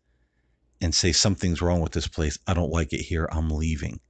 and 0.80 0.94
say, 0.94 1.12
Something's 1.12 1.60
wrong 1.60 1.80
with 1.80 1.92
this 1.92 2.06
place. 2.06 2.38
I 2.46 2.54
don't 2.54 2.70
like 2.70 2.92
it 2.92 3.00
here. 3.00 3.28
I'm 3.32 3.50
leaving 3.50 4.00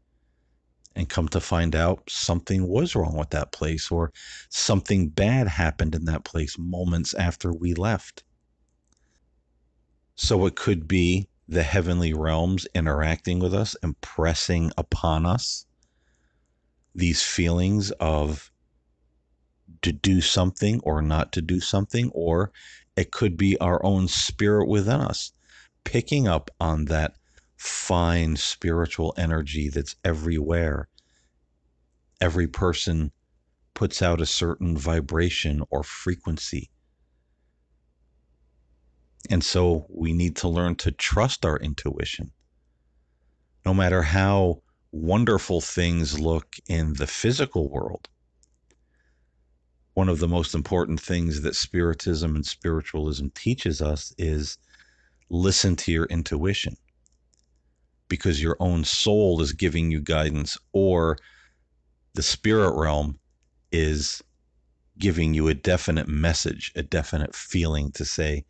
and 0.96 1.08
come 1.08 1.28
to 1.28 1.40
find 1.40 1.76
out 1.76 2.02
something 2.08 2.66
was 2.66 2.96
wrong 2.96 3.16
with 3.16 3.30
that 3.30 3.52
place 3.52 3.90
or 3.90 4.12
something 4.48 5.08
bad 5.10 5.46
happened 5.46 5.94
in 5.94 6.06
that 6.06 6.24
place 6.24 6.56
moments 6.58 7.12
after 7.14 7.52
we 7.52 7.74
left. 7.74 8.24
So 10.16 10.46
it 10.46 10.56
could 10.56 10.88
be 10.88 11.28
the 11.46 11.62
heavenly 11.62 12.14
realms 12.14 12.66
interacting 12.74 13.38
with 13.38 13.54
us, 13.54 13.76
impressing 13.82 14.72
upon 14.78 15.26
us 15.26 15.65
these 16.96 17.22
feelings 17.22 17.90
of 17.92 18.50
to 19.82 19.92
do 19.92 20.20
something 20.20 20.80
or 20.82 21.02
not 21.02 21.32
to 21.32 21.42
do 21.42 21.60
something, 21.60 22.10
or 22.14 22.50
it 22.96 23.12
could 23.12 23.36
be 23.36 23.58
our 23.58 23.84
own 23.84 24.08
spirit 24.08 24.66
within 24.66 25.00
us 25.00 25.32
picking 25.84 26.26
up 26.26 26.50
on 26.58 26.86
that 26.86 27.16
fine 27.56 28.36
spiritual 28.36 29.14
energy 29.16 29.68
that's 29.68 29.94
everywhere. 30.04 30.88
Every 32.20 32.48
person 32.48 33.12
puts 33.74 34.02
out 34.02 34.20
a 34.20 34.26
certain 34.26 34.76
vibration 34.76 35.62
or 35.70 35.82
frequency. 35.84 36.70
And 39.30 39.44
so 39.44 39.86
we 39.88 40.12
need 40.12 40.36
to 40.36 40.48
learn 40.48 40.76
to 40.76 40.90
trust 40.90 41.44
our 41.44 41.58
intuition. 41.58 42.32
No 43.64 43.74
matter 43.74 44.02
how 44.02 44.62
wonderful 45.00 45.60
things 45.60 46.18
look 46.18 46.56
in 46.68 46.94
the 46.94 47.06
physical 47.06 47.68
world, 47.68 48.08
one 49.94 50.08
of 50.08 50.18
the 50.18 50.28
most 50.28 50.54
important 50.54 51.00
things 51.00 51.42
that 51.42 51.54
Spiritism 51.54 52.34
and 52.34 52.44
spiritualism 52.44 53.28
teaches 53.34 53.80
us 53.80 54.14
is 54.18 54.58
listen 55.30 55.76
to 55.76 55.92
your 55.92 56.06
intuition 56.06 56.76
because 58.08 58.42
your 58.42 58.56
own 58.60 58.84
soul 58.84 59.40
is 59.40 59.52
giving 59.52 59.90
you 59.90 60.00
guidance 60.00 60.56
or 60.72 61.18
the 62.14 62.22
spirit 62.22 62.72
realm 62.74 63.18
is 63.72 64.22
giving 64.98 65.34
you 65.34 65.48
a 65.48 65.54
definite 65.54 66.08
message, 66.08 66.72
a 66.74 66.82
definite 66.82 67.34
feeling 67.34 67.90
to 67.92 68.04
say, 68.04 68.44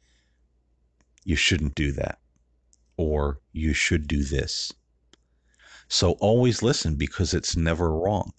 you 1.25 1.35
shouldn't 1.35 1.75
do 1.75 1.91
that, 1.93 2.19
or 2.97 3.41
you 3.53 3.73
should 3.73 4.07
do 4.07 4.23
this. 4.23 4.73
So 5.89 6.13
always 6.13 6.63
listen 6.63 6.97
because 6.97 7.35
it's 7.35 7.57
never 7.57 7.93
wrong. 7.93 8.33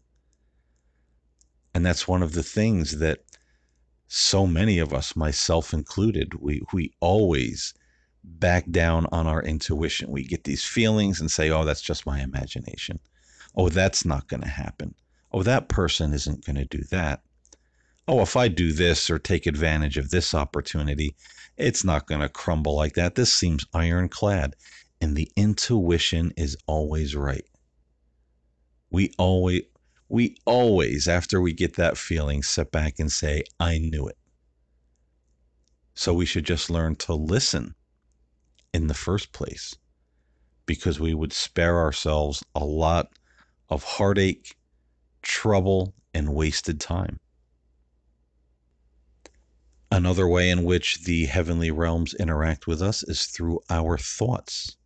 And 1.73 1.85
that's 1.85 2.07
one 2.07 2.23
of 2.23 2.33
the 2.33 2.43
things 2.43 2.99
that 2.99 3.19
so 4.07 4.47
many 4.47 4.79
of 4.79 4.93
us, 4.93 5.15
myself 5.15 5.73
included, 5.73 6.33
we, 6.35 6.61
we 6.73 6.91
always 6.99 7.73
back 8.23 8.69
down 8.71 9.05
on 9.11 9.27
our 9.27 9.41
intuition. 9.41 10.11
We 10.11 10.23
get 10.23 10.43
these 10.43 10.63
feelings 10.63 11.19
and 11.19 11.29
say, 11.29 11.49
oh, 11.49 11.63
that's 11.63 11.81
just 11.81 12.05
my 12.05 12.21
imagination. 12.21 12.99
Oh, 13.55 13.69
that's 13.69 14.05
not 14.05 14.27
going 14.27 14.41
to 14.41 14.47
happen. 14.47 14.95
Oh, 15.31 15.43
that 15.43 15.69
person 15.69 16.13
isn't 16.13 16.45
going 16.45 16.55
to 16.55 16.65
do 16.65 16.83
that. 16.91 17.21
Oh, 18.07 18.21
if 18.21 18.35
I 18.37 18.47
do 18.47 18.71
this 18.71 19.09
or 19.09 19.19
take 19.19 19.45
advantage 19.45 19.97
of 19.97 20.09
this 20.09 20.33
opportunity, 20.33 21.15
it's 21.57 21.83
not 21.83 22.07
going 22.07 22.21
to 22.21 22.29
crumble 22.29 22.75
like 22.75 22.93
that. 22.93 23.15
This 23.15 23.33
seems 23.33 23.65
ironclad. 23.73 24.55
And 24.99 25.15
the 25.15 25.31
intuition 25.35 26.33
is 26.35 26.57
always 26.65 27.15
right. 27.15 27.45
We 28.89 29.11
always, 29.17 29.63
we 30.09 30.37
always, 30.45 31.07
after 31.07 31.41
we 31.41 31.53
get 31.53 31.75
that 31.75 31.97
feeling, 31.97 32.41
sit 32.41 32.71
back 32.71 32.99
and 32.99 33.11
say, 33.11 33.43
I 33.59 33.77
knew 33.77 34.07
it. 34.07 34.17
So 35.93 36.13
we 36.13 36.25
should 36.25 36.45
just 36.45 36.69
learn 36.69 36.95
to 36.97 37.13
listen 37.13 37.75
in 38.73 38.87
the 38.87 38.93
first 38.93 39.33
place 39.33 39.75
because 40.65 40.99
we 40.99 41.13
would 41.13 41.33
spare 41.33 41.79
ourselves 41.79 42.43
a 42.55 42.63
lot 42.63 43.09
of 43.69 43.83
heartache, 43.83 44.55
trouble, 45.21 45.93
and 46.13 46.33
wasted 46.33 46.79
time. 46.79 47.19
Another 49.91 50.27
way 50.27 50.49
in 50.49 50.63
which 50.63 51.03
the 51.03 51.25
heavenly 51.25 51.71
realms 51.71 52.13
interact 52.13 52.67
with 52.67 52.81
us 52.81 53.03
is 53.03 53.25
through 53.25 53.59
our 53.69 53.97
thoughts 53.97 54.76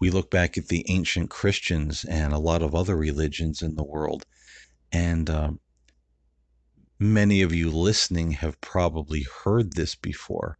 we 0.00 0.10
look 0.10 0.30
back 0.30 0.56
at 0.56 0.68
the 0.68 0.84
ancient 0.88 1.30
Christians 1.30 2.04
and 2.04 2.32
a 2.32 2.38
lot 2.38 2.62
of 2.62 2.74
other 2.74 2.96
religions 2.96 3.62
in 3.62 3.74
the 3.74 3.84
world, 3.84 4.24
and 4.92 5.28
um, 5.28 5.60
many 6.98 7.42
of 7.42 7.52
you 7.52 7.70
listening 7.70 8.32
have 8.32 8.60
probably 8.60 9.26
heard 9.44 9.72
this 9.72 9.94
before, 9.94 10.58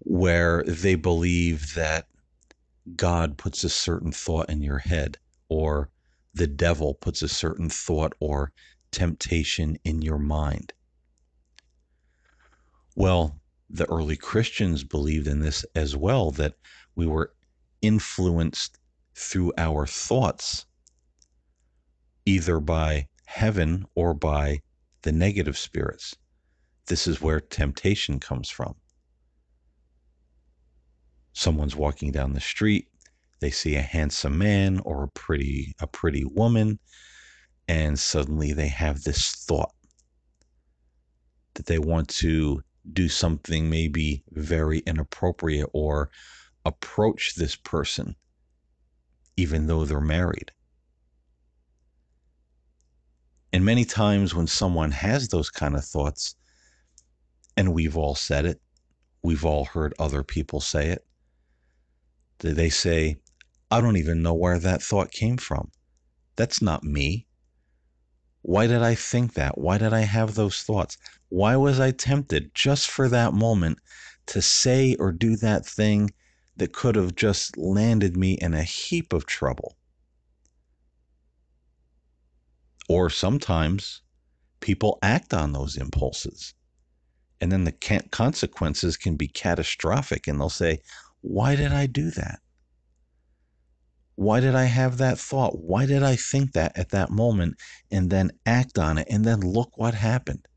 where 0.00 0.62
they 0.64 0.94
believe 0.94 1.74
that 1.74 2.06
God 2.96 3.36
puts 3.36 3.64
a 3.64 3.68
certain 3.68 4.12
thought 4.12 4.48
in 4.48 4.62
your 4.62 4.78
head, 4.78 5.18
or 5.48 5.90
the 6.34 6.46
devil 6.46 6.94
puts 6.94 7.22
a 7.22 7.28
certain 7.28 7.68
thought 7.68 8.14
or 8.20 8.52
temptation 8.90 9.76
in 9.84 10.02
your 10.02 10.18
mind. 10.18 10.72
Well, 12.94 13.40
the 13.70 13.84
early 13.90 14.16
Christians 14.16 14.82
believed 14.84 15.26
in 15.26 15.40
this 15.40 15.64
as 15.74 15.94
well, 15.96 16.30
that 16.32 16.54
we 16.94 17.06
were 17.06 17.32
influenced 17.82 18.78
through 19.14 19.52
our 19.56 19.86
thoughts, 19.86 20.66
either 22.26 22.60
by 22.60 23.08
heaven 23.26 23.86
or 23.94 24.14
by 24.14 24.60
the 25.02 25.12
negative 25.12 25.56
spirits. 25.56 26.14
This 26.86 27.06
is 27.06 27.20
where 27.20 27.40
temptation 27.40 28.18
comes 28.18 28.48
from. 28.48 28.74
Someone's 31.32 31.76
walking 31.76 32.10
down 32.10 32.32
the 32.32 32.40
street, 32.40 32.88
they 33.40 33.50
see 33.50 33.76
a 33.76 33.82
handsome 33.82 34.38
man 34.38 34.80
or 34.80 35.04
a 35.04 35.08
pretty 35.08 35.74
a 35.78 35.86
pretty 35.86 36.24
woman, 36.24 36.78
and 37.68 37.98
suddenly 37.98 38.52
they 38.52 38.68
have 38.68 39.02
this 39.02 39.30
thought 39.46 39.72
that 41.54 41.66
they 41.66 41.78
want 41.78 42.08
to 42.08 42.62
do 42.92 43.08
something 43.08 43.68
maybe 43.68 44.24
very 44.30 44.78
inappropriate 44.80 45.68
or 45.72 46.10
approach 46.68 47.34
this 47.34 47.56
person 47.56 48.14
even 49.38 49.68
though 49.68 49.84
they're 49.84 50.00
married. 50.00 50.50
And 53.52 53.64
many 53.64 53.84
times 53.84 54.34
when 54.34 54.48
someone 54.48 54.90
has 54.90 55.28
those 55.28 55.48
kind 55.48 55.76
of 55.76 55.84
thoughts, 55.84 56.34
and 57.56 57.72
we've 57.72 57.96
all 57.96 58.16
said 58.16 58.44
it, 58.44 58.60
we've 59.22 59.44
all 59.44 59.64
heard 59.64 59.94
other 59.96 60.24
people 60.24 60.60
say 60.60 60.88
it, 60.88 61.06
they 62.40 62.68
say, 62.68 63.16
I 63.70 63.80
don't 63.80 63.96
even 63.96 64.22
know 64.22 64.34
where 64.34 64.58
that 64.58 64.82
thought 64.82 65.12
came 65.12 65.36
from. 65.36 65.70
That's 66.34 66.60
not 66.60 66.82
me. 66.82 67.26
Why 68.42 68.66
did 68.66 68.82
I 68.82 68.96
think 68.96 69.34
that? 69.34 69.56
Why 69.56 69.78
did 69.78 69.92
I 69.92 70.00
have 70.00 70.34
those 70.34 70.62
thoughts? 70.62 70.98
Why 71.28 71.54
was 71.54 71.78
I 71.78 71.92
tempted 71.92 72.54
just 72.54 72.90
for 72.90 73.08
that 73.08 73.34
moment 73.34 73.78
to 74.26 74.42
say 74.42 74.96
or 74.96 75.12
do 75.12 75.36
that 75.36 75.64
thing 75.64 76.10
that 76.58 76.72
could 76.72 76.96
have 76.96 77.14
just 77.14 77.56
landed 77.56 78.16
me 78.16 78.32
in 78.32 78.54
a 78.54 78.62
heap 78.62 79.12
of 79.12 79.26
trouble. 79.26 79.76
Or 82.88 83.10
sometimes 83.10 84.02
people 84.60 84.98
act 85.02 85.34
on 85.34 85.52
those 85.52 85.76
impulses. 85.76 86.54
And 87.40 87.52
then 87.52 87.64
the 87.64 88.02
consequences 88.10 88.96
can 88.96 89.16
be 89.16 89.28
catastrophic. 89.28 90.26
And 90.26 90.40
they'll 90.40 90.48
say, 90.48 90.80
Why 91.20 91.54
did 91.54 91.72
I 91.72 91.86
do 91.86 92.10
that? 92.12 92.40
Why 94.16 94.40
did 94.40 94.56
I 94.56 94.64
have 94.64 94.98
that 94.98 95.18
thought? 95.18 95.60
Why 95.60 95.86
did 95.86 96.02
I 96.02 96.16
think 96.16 96.52
that 96.52 96.76
at 96.76 96.88
that 96.90 97.10
moment 97.10 97.56
and 97.92 98.10
then 98.10 98.32
act 98.44 98.76
on 98.76 98.98
it? 98.98 99.06
And 99.08 99.24
then 99.24 99.40
look 99.40 99.78
what 99.78 99.94
happened. 99.94 100.48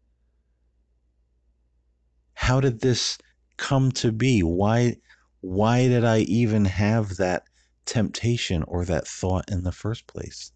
How 2.34 2.60
did 2.60 2.82
this 2.82 3.20
come 3.58 3.92
to 3.92 4.12
be? 4.12 4.42
Why 4.42 4.96
why 5.42 5.88
did 5.88 6.06
I 6.06 6.20
even 6.20 6.66
have 6.66 7.18
that 7.18 7.44
temptation 7.86 8.64
or 8.64 8.86
that 8.86 9.08
thought 9.08 9.50
in 9.52 9.64
the 9.64 9.72
first 9.72 10.08
place? 10.08 10.52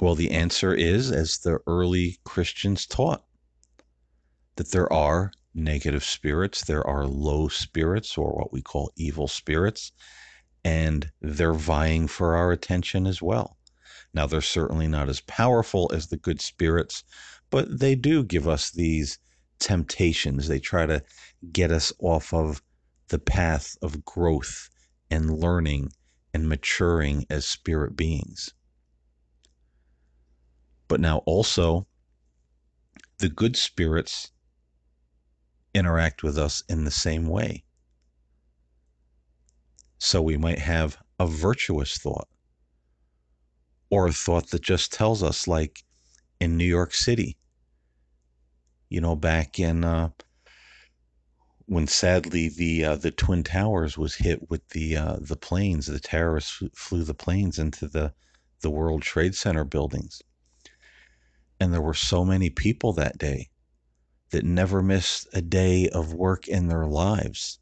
Well, 0.00 0.14
the 0.14 0.30
answer 0.30 0.74
is, 0.74 1.12
as 1.12 1.38
the 1.38 1.60
early 1.66 2.18
Christians 2.24 2.86
taught, 2.86 3.24
that 4.56 4.70
there 4.70 4.90
are 4.90 5.32
negative 5.54 6.02
spirits, 6.02 6.64
there 6.64 6.86
are 6.86 7.06
low 7.06 7.48
spirits, 7.48 8.16
or 8.16 8.32
what 8.32 8.52
we 8.52 8.62
call 8.62 8.90
evil 8.96 9.28
spirits, 9.28 9.92
and 10.64 11.10
they're 11.20 11.52
vying 11.52 12.08
for 12.08 12.34
our 12.34 12.52
attention 12.52 13.06
as 13.06 13.20
well. 13.20 13.58
Now, 14.14 14.26
they're 14.26 14.40
certainly 14.40 14.88
not 14.88 15.08
as 15.08 15.20
powerful 15.20 15.90
as 15.92 16.06
the 16.06 16.16
good 16.16 16.40
spirits, 16.40 17.04
but 17.50 17.78
they 17.78 17.94
do 17.94 18.24
give 18.24 18.48
us 18.48 18.70
these 18.70 19.18
temptations. 19.60 20.48
They 20.48 20.58
try 20.58 20.86
to 20.86 21.02
get 21.52 21.70
us 21.70 21.92
off 22.00 22.34
of 22.34 22.62
the 23.08 23.18
path 23.18 23.76
of 23.82 24.04
growth 24.04 24.68
and 25.10 25.38
learning 25.38 25.92
and 26.34 26.48
maturing 26.48 27.26
as 27.30 27.46
spirit 27.46 27.96
beings. 27.96 28.52
But 30.88 31.00
now 31.00 31.18
also, 31.18 31.86
the 33.18 33.28
good 33.28 33.56
spirits 33.56 34.32
interact 35.74 36.22
with 36.22 36.36
us 36.38 36.62
in 36.68 36.84
the 36.84 36.90
same 36.90 37.26
way. 37.26 37.64
So 39.98 40.22
we 40.22 40.36
might 40.36 40.58
have 40.58 40.96
a 41.18 41.26
virtuous 41.26 41.98
thought 41.98 42.28
or 43.90 44.06
a 44.06 44.12
thought 44.12 44.50
that 44.50 44.62
just 44.62 44.92
tells 44.92 45.22
us, 45.22 45.46
like 45.46 45.84
in 46.40 46.56
New 46.56 46.64
York 46.64 46.94
City, 46.94 47.36
you 48.90 49.00
know, 49.00 49.16
back 49.16 49.58
in 49.58 49.84
uh, 49.84 50.10
when 51.66 51.86
sadly 51.86 52.48
the 52.48 52.84
uh, 52.84 52.96
the 52.96 53.12
twin 53.12 53.44
towers 53.44 53.96
was 53.96 54.16
hit 54.16 54.50
with 54.50 54.68
the 54.70 54.96
uh, 54.96 55.16
the 55.20 55.36
planes, 55.36 55.86
the 55.86 56.00
terrorists 56.00 56.62
flew 56.74 57.04
the 57.04 57.14
planes 57.14 57.58
into 57.58 57.86
the 57.86 58.12
the 58.60 58.70
World 58.70 59.02
Trade 59.02 59.36
Center 59.36 59.64
buildings, 59.64 60.20
and 61.60 61.72
there 61.72 61.80
were 61.80 61.94
so 61.94 62.24
many 62.24 62.50
people 62.50 62.92
that 62.94 63.16
day 63.16 63.48
that 64.30 64.44
never 64.44 64.82
missed 64.82 65.28
a 65.32 65.40
day 65.40 65.88
of 65.88 66.12
work 66.12 66.48
in 66.48 66.66
their 66.66 66.86
lives, 66.86 67.60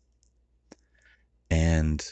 and 1.50 2.02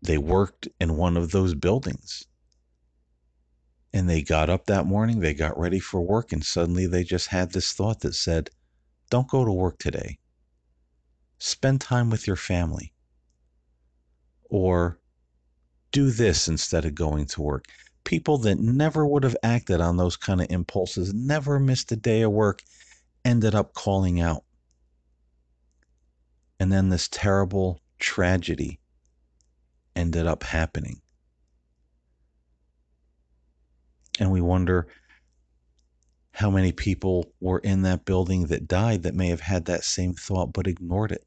they 0.00 0.18
worked 0.18 0.68
in 0.80 0.96
one 0.96 1.16
of 1.16 1.32
those 1.32 1.54
buildings. 1.54 2.24
And 3.96 4.10
they 4.10 4.20
got 4.20 4.50
up 4.50 4.66
that 4.66 4.84
morning, 4.84 5.20
they 5.20 5.32
got 5.32 5.58
ready 5.58 5.80
for 5.80 6.02
work, 6.02 6.30
and 6.30 6.44
suddenly 6.44 6.86
they 6.86 7.02
just 7.02 7.28
had 7.28 7.52
this 7.52 7.72
thought 7.72 8.00
that 8.00 8.14
said, 8.14 8.50
don't 9.08 9.26
go 9.26 9.42
to 9.42 9.50
work 9.50 9.78
today. 9.78 10.18
Spend 11.38 11.80
time 11.80 12.10
with 12.10 12.26
your 12.26 12.36
family. 12.36 12.92
Or 14.50 15.00
do 15.92 16.10
this 16.10 16.46
instead 16.46 16.84
of 16.84 16.94
going 16.94 17.24
to 17.24 17.40
work. 17.40 17.68
People 18.04 18.36
that 18.36 18.58
never 18.58 19.06
would 19.06 19.22
have 19.22 19.36
acted 19.42 19.80
on 19.80 19.96
those 19.96 20.18
kind 20.18 20.42
of 20.42 20.48
impulses, 20.50 21.14
never 21.14 21.58
missed 21.58 21.90
a 21.90 21.96
day 21.96 22.20
of 22.20 22.32
work, 22.32 22.62
ended 23.24 23.54
up 23.54 23.72
calling 23.72 24.20
out. 24.20 24.44
And 26.60 26.70
then 26.70 26.90
this 26.90 27.08
terrible 27.08 27.80
tragedy 27.98 28.78
ended 29.94 30.26
up 30.26 30.42
happening. 30.42 31.00
And 34.18 34.30
we 34.30 34.40
wonder 34.40 34.88
how 36.32 36.50
many 36.50 36.72
people 36.72 37.32
were 37.40 37.58
in 37.60 37.82
that 37.82 38.04
building 38.04 38.46
that 38.46 38.68
died 38.68 39.02
that 39.02 39.14
may 39.14 39.28
have 39.28 39.40
had 39.40 39.64
that 39.66 39.84
same 39.84 40.14
thought 40.14 40.52
but 40.52 40.66
ignored 40.66 41.12
it. 41.12 41.26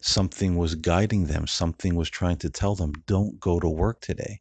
Something 0.00 0.56
was 0.56 0.74
guiding 0.76 1.26
them, 1.26 1.46
something 1.46 1.94
was 1.94 2.10
trying 2.10 2.36
to 2.38 2.50
tell 2.50 2.74
them, 2.74 2.92
don't 3.06 3.38
go 3.40 3.58
to 3.60 3.68
work 3.68 4.00
today. 4.00 4.40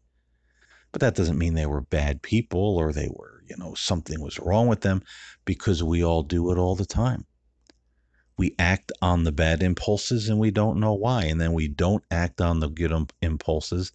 But 0.91 1.01
that 1.01 1.15
doesn't 1.15 1.37
mean 1.37 1.53
they 1.53 1.65
were 1.65 1.81
bad 1.81 2.21
people 2.21 2.77
or 2.77 2.91
they 2.91 3.09
were, 3.11 3.43
you 3.47 3.55
know, 3.57 3.73
something 3.75 4.19
was 4.21 4.39
wrong 4.39 4.67
with 4.67 4.81
them 4.81 5.01
because 5.45 5.83
we 5.83 6.03
all 6.03 6.23
do 6.23 6.51
it 6.51 6.57
all 6.57 6.75
the 6.75 6.85
time. 6.85 7.25
We 8.37 8.55
act 8.59 8.91
on 9.01 9.23
the 9.23 9.31
bad 9.31 9.63
impulses 9.63 10.29
and 10.29 10.39
we 10.39 10.51
don't 10.51 10.79
know 10.79 10.93
why. 10.93 11.25
And 11.25 11.39
then 11.39 11.53
we 11.53 11.67
don't 11.67 12.03
act 12.11 12.41
on 12.41 12.59
the 12.59 12.69
good 12.69 12.91
impulses 13.21 13.91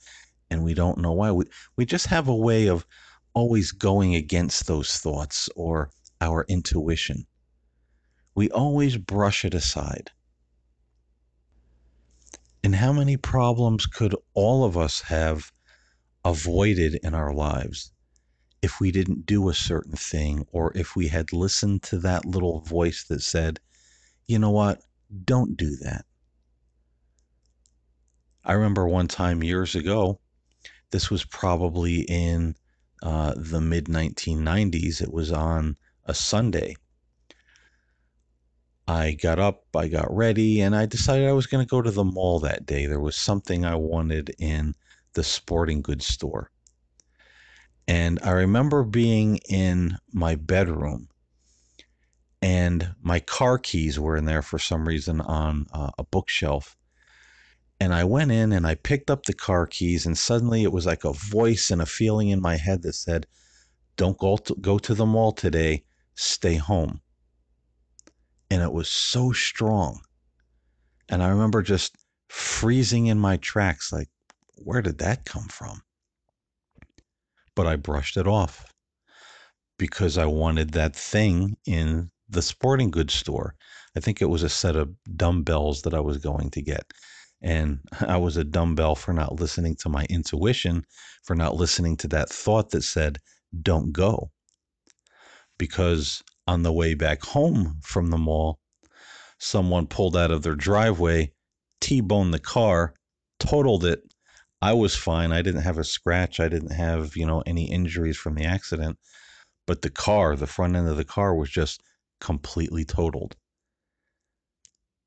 and 0.50 0.62
we 0.62 0.74
don't 0.74 0.98
know 0.98 1.12
why. 1.12 1.32
We, 1.32 1.44
we 1.76 1.84
just 1.84 2.06
have 2.06 2.28
a 2.28 2.34
way 2.34 2.68
of 2.68 2.86
always 3.34 3.72
going 3.72 4.14
against 4.14 4.66
those 4.66 4.96
thoughts 4.98 5.48
or 5.56 5.90
our 6.20 6.44
intuition. 6.48 7.26
We 8.34 8.50
always 8.50 8.96
brush 8.96 9.44
it 9.44 9.54
aside. 9.54 10.10
And 12.64 12.74
how 12.74 12.92
many 12.92 13.16
problems 13.16 13.86
could 13.86 14.14
all 14.34 14.64
of 14.64 14.76
us 14.76 15.02
have 15.02 15.52
avoided 16.24 16.96
in 16.96 17.14
our 17.14 17.32
lives 17.32 17.92
if 18.62 18.80
we 18.80 18.90
didn't 18.90 19.26
do 19.26 19.48
a 19.48 19.54
certain 19.54 19.94
thing 19.96 20.44
or 20.50 20.72
if 20.74 20.96
we 20.96 21.08
had 21.08 21.32
listened 21.32 21.82
to 21.84 21.98
that 21.98 22.24
little 22.24 22.60
voice 22.60 23.04
that 23.04 23.22
said, 23.22 23.60
you 24.26 24.38
know 24.38 24.50
what, 24.50 24.82
don't 25.24 25.56
do 25.56 25.76
that. 25.76 26.04
I 28.44 28.54
remember 28.54 28.88
one 28.88 29.08
time 29.08 29.44
years 29.44 29.74
ago, 29.74 30.20
this 30.90 31.10
was 31.10 31.24
probably 31.24 32.00
in 32.02 32.54
uh, 33.02 33.34
the 33.36 33.60
mid 33.60 33.86
1990s. 33.86 35.02
It 35.02 35.12
was 35.12 35.32
on 35.32 35.76
a 36.04 36.14
Sunday. 36.14 36.76
I 38.88 39.12
got 39.12 39.40
up, 39.40 39.64
I 39.74 39.88
got 39.88 40.14
ready, 40.14 40.60
and 40.60 40.76
I 40.76 40.86
decided 40.86 41.28
I 41.28 41.32
was 41.32 41.48
going 41.48 41.64
to 41.64 41.68
go 41.68 41.82
to 41.82 41.90
the 41.90 42.04
mall 42.04 42.38
that 42.40 42.66
day. 42.66 42.86
There 42.86 43.00
was 43.00 43.16
something 43.16 43.64
I 43.64 43.74
wanted 43.74 44.34
in 44.38 44.74
the 45.14 45.24
sporting 45.24 45.82
goods 45.82 46.06
store. 46.06 46.50
And 47.88 48.18
I 48.22 48.30
remember 48.30 48.84
being 48.84 49.38
in 49.48 49.98
my 50.12 50.36
bedroom, 50.36 51.08
and 52.40 52.94
my 53.02 53.18
car 53.20 53.58
keys 53.58 53.98
were 53.98 54.16
in 54.16 54.24
there 54.24 54.42
for 54.42 54.58
some 54.58 54.86
reason 54.86 55.20
on 55.20 55.66
uh, 55.72 55.90
a 55.98 56.04
bookshelf. 56.04 56.76
And 57.78 57.94
I 57.94 58.04
went 58.04 58.32
in 58.32 58.52
and 58.52 58.66
I 58.66 58.74
picked 58.74 59.10
up 59.10 59.24
the 59.24 59.34
car 59.34 59.66
keys, 59.66 60.06
and 60.06 60.16
suddenly 60.16 60.62
it 60.62 60.72
was 60.72 60.86
like 60.86 61.04
a 61.04 61.12
voice 61.12 61.70
and 61.70 61.82
a 61.82 61.86
feeling 61.86 62.30
in 62.30 62.40
my 62.40 62.56
head 62.56 62.82
that 62.82 62.94
said, 62.94 63.26
Don't 63.96 64.18
go 64.18 64.38
to, 64.38 64.54
go 64.56 64.78
to 64.78 64.94
the 64.94 65.06
mall 65.06 65.32
today, 65.32 65.84
stay 66.14 66.54
home. 66.54 67.00
And 68.50 68.62
it 68.62 68.72
was 68.72 68.88
so 68.88 69.32
strong. 69.32 70.00
And 71.08 71.22
I 71.22 71.28
remember 71.28 71.62
just 71.62 71.94
freezing 72.28 73.06
in 73.06 73.18
my 73.18 73.36
tracks, 73.36 73.92
like, 73.92 74.08
where 74.56 74.82
did 74.82 74.98
that 74.98 75.24
come 75.24 75.48
from? 75.48 75.82
But 77.54 77.66
I 77.66 77.76
brushed 77.76 78.16
it 78.16 78.26
off 78.26 78.64
because 79.78 80.16
I 80.16 80.26
wanted 80.26 80.72
that 80.72 80.96
thing 80.96 81.56
in 81.66 82.10
the 82.28 82.42
sporting 82.42 82.90
goods 82.90 83.14
store. 83.14 83.54
I 83.96 84.00
think 84.00 84.20
it 84.20 84.26
was 84.26 84.42
a 84.42 84.48
set 84.48 84.76
of 84.76 84.94
dumbbells 85.16 85.82
that 85.82 85.94
I 85.94 86.00
was 86.00 86.18
going 86.18 86.50
to 86.50 86.62
get. 86.62 86.92
And 87.46 87.78
I 88.00 88.16
was 88.16 88.36
a 88.36 88.44
dumbbell 88.44 88.96
for 88.96 89.12
not 89.14 89.40
listening 89.40 89.76
to 89.76 89.88
my 89.88 90.04
intuition, 90.10 90.84
for 91.22 91.36
not 91.36 91.54
listening 91.54 91.96
to 91.98 92.08
that 92.08 92.28
thought 92.28 92.70
that 92.70 92.82
said, 92.82 93.18
don't 93.62 93.92
go. 93.92 94.32
Because 95.56 96.22
on 96.48 96.64
the 96.64 96.72
way 96.72 96.94
back 96.94 97.22
home 97.22 97.78
from 97.82 98.10
the 98.10 98.18
mall, 98.18 98.58
someone 99.38 99.86
pulled 99.86 100.16
out 100.16 100.30
of 100.30 100.42
their 100.42 100.56
driveway, 100.56 101.32
T 101.80 102.00
boned 102.00 102.34
the 102.34 102.40
car, 102.40 102.94
totaled 103.38 103.84
it. 103.84 104.02
I 104.60 104.72
was 104.72 104.96
fine. 104.96 105.32
I 105.32 105.42
didn't 105.42 105.62
have 105.62 105.78
a 105.78 105.84
scratch. 105.84 106.40
I 106.40 106.48
didn't 106.48 106.72
have, 106.72 107.16
you 107.16 107.26
know, 107.26 107.42
any 107.46 107.70
injuries 107.70 108.16
from 108.16 108.34
the 108.34 108.44
accident. 108.44 108.98
But 109.66 109.82
the 109.82 109.90
car, 109.90 110.34
the 110.34 110.46
front 110.46 110.74
end 110.74 110.88
of 110.88 110.96
the 110.96 111.04
car 111.04 111.34
was 111.34 111.50
just 111.50 111.80
completely 112.20 112.84
totaled. 112.84 113.36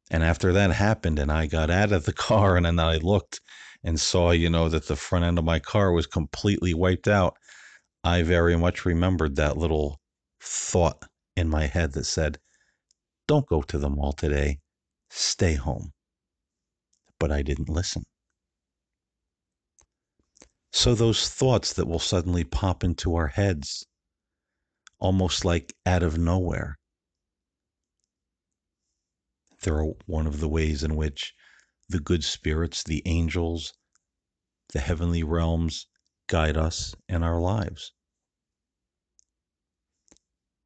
And 0.09 0.23
after 0.23 0.51
that 0.53 0.71
happened, 0.71 1.19
and 1.19 1.31
I 1.31 1.45
got 1.45 1.69
out 1.69 1.91
of 1.91 2.05
the 2.05 2.13
car 2.27 2.57
and 2.57 2.65
then 2.65 2.79
I 2.79 2.97
looked 2.97 3.41
and 3.83 3.99
saw, 3.99 4.31
you 4.31 4.49
know, 4.49 4.69
that 4.69 4.87
the 4.87 4.95
front 4.95 5.25
end 5.25 5.37
of 5.37 5.45
my 5.45 5.59
car 5.59 5.91
was 5.91 6.07
completely 6.07 6.73
wiped 6.73 7.07
out, 7.07 7.37
I 8.03 8.23
very 8.23 8.57
much 8.57 8.85
remembered 8.85 9.35
that 9.35 9.57
little 9.57 9.99
thought 10.41 11.05
in 11.35 11.49
my 11.49 11.67
head 11.67 11.93
that 11.93 12.05
said, 12.05 12.39
Don't 13.27 13.45
go 13.45 13.61
to 13.61 13.77
the 13.77 13.89
mall 13.89 14.13
today, 14.13 14.59
stay 15.09 15.53
home. 15.53 15.91
But 17.19 17.31
I 17.31 17.41
didn't 17.41 17.69
listen. 17.69 18.03
So, 20.71 20.95
those 20.95 21.29
thoughts 21.29 21.73
that 21.73 21.87
will 21.87 21.99
suddenly 21.99 22.43
pop 22.43 22.83
into 22.83 23.15
our 23.15 23.27
heads, 23.27 23.85
almost 24.99 25.43
like 25.43 25.75
out 25.85 26.03
of 26.03 26.17
nowhere, 26.17 26.78
they're 29.61 29.83
one 30.05 30.27
of 30.27 30.39
the 30.39 30.49
ways 30.49 30.83
in 30.83 30.95
which 30.95 31.33
the 31.89 31.99
good 31.99 32.23
spirits, 32.23 32.83
the 32.83 33.01
angels, 33.05 33.73
the 34.73 34.79
heavenly 34.79 35.23
realms 35.23 35.87
guide 36.27 36.57
us 36.57 36.95
in 37.07 37.23
our 37.23 37.39
lives. 37.39 37.91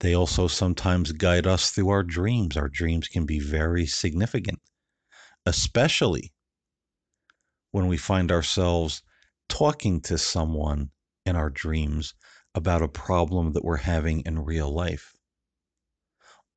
They 0.02 0.14
also 0.14 0.48
sometimes 0.48 1.14
guide 1.14 1.48
us 1.48 1.72
through 1.72 1.90
our 1.90 2.04
dreams. 2.04 2.58
Our 2.58 2.68
dreams 2.68 3.08
can 3.08 3.26
be 3.26 3.40
very 3.40 3.86
significant, 3.86 4.60
especially 5.46 6.34
when 7.72 7.88
we 7.88 7.96
find 7.96 8.32
ourselves 8.32 9.02
talking 9.48 10.02
to 10.02 10.18
someone 10.18 10.92
in 11.26 11.38
our 11.38 11.50
dreams 11.50 12.14
about 12.54 12.82
a 12.82 12.88
problem 12.88 13.54
that 13.54 13.64
we're 13.64 13.78
having 13.78 14.22
in 14.26 14.44
real 14.44 14.72
life. 14.72 15.16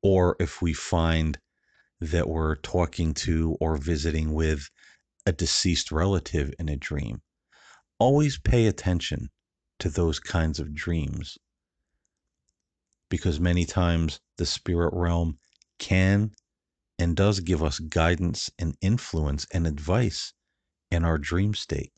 Or 0.03 0.35
if 0.39 0.61
we 0.61 0.73
find 0.73 1.39
that 1.99 2.29
we're 2.29 2.55
talking 2.57 3.13
to 3.13 3.57
or 3.59 3.77
visiting 3.77 4.33
with 4.33 4.69
a 5.25 5.31
deceased 5.31 5.91
relative 5.91 6.53
in 6.59 6.69
a 6.69 6.77
dream. 6.77 7.21
Always 7.99 8.37
pay 8.37 8.67
attention 8.67 9.29
to 9.79 9.89
those 9.89 10.19
kinds 10.19 10.59
of 10.59 10.73
dreams 10.73 11.37
because 13.09 13.39
many 13.39 13.65
times 13.65 14.19
the 14.37 14.45
spirit 14.45 14.93
realm 14.93 15.39
can 15.79 16.31
and 16.99 17.15
does 17.15 17.39
give 17.39 17.63
us 17.63 17.79
guidance 17.79 18.49
and 18.57 18.75
influence 18.81 19.45
and 19.53 19.67
advice 19.67 20.33
in 20.91 21.03
our 21.03 21.17
dream 21.17 21.53
state. 21.53 21.91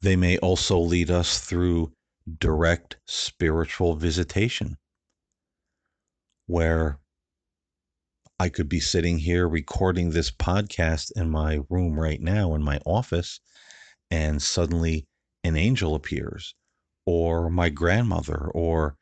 They 0.00 0.16
may 0.16 0.38
also 0.38 0.78
lead 0.78 1.10
us 1.10 1.40
through 1.40 1.92
direct 2.38 2.96
spiritual 3.06 3.96
visitation, 3.96 4.76
where 6.46 6.98
I 8.38 8.48
could 8.48 8.68
be 8.68 8.80
sitting 8.80 9.18
here 9.18 9.48
recording 9.48 10.10
this 10.10 10.30
podcast 10.30 11.10
in 11.16 11.30
my 11.30 11.60
room 11.68 11.98
right 11.98 12.20
now 12.20 12.54
in 12.54 12.62
my 12.62 12.80
office, 12.84 13.40
and 14.10 14.42
suddenly 14.42 15.06
an 15.44 15.56
angel 15.56 15.94
appears, 15.94 16.54
or 17.04 17.50
my 17.50 17.70
grandmother, 17.70 18.50
or 18.54 18.96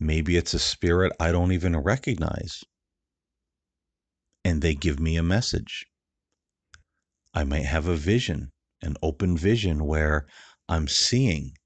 Maybe 0.00 0.36
it's 0.36 0.54
a 0.54 0.58
spirit 0.58 1.12
I 1.20 1.32
don't 1.32 1.52
even 1.52 1.76
recognize. 1.76 2.64
And 4.44 4.60
they 4.60 4.74
give 4.74 5.00
me 5.00 5.16
a 5.16 5.22
message. 5.22 5.86
I 7.32 7.44
might 7.44 7.64
have 7.64 7.86
a 7.86 7.96
vision, 7.96 8.52
an 8.82 8.96
open 9.02 9.36
vision 9.36 9.84
where 9.86 10.26
I'm 10.68 10.88
seeing 10.88 11.56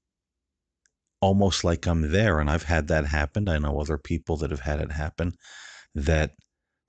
almost 1.21 1.63
like 1.63 1.85
I'm 1.85 2.11
there. 2.11 2.39
And 2.39 2.49
I've 2.49 2.63
had 2.63 2.87
that 2.87 3.07
happen. 3.07 3.49
I 3.49 3.57
know 3.57 3.79
other 3.79 3.97
people 3.97 4.37
that 4.37 4.51
have 4.51 4.61
had 4.61 4.79
it 4.79 4.91
happen 4.91 5.33
that 5.93 6.35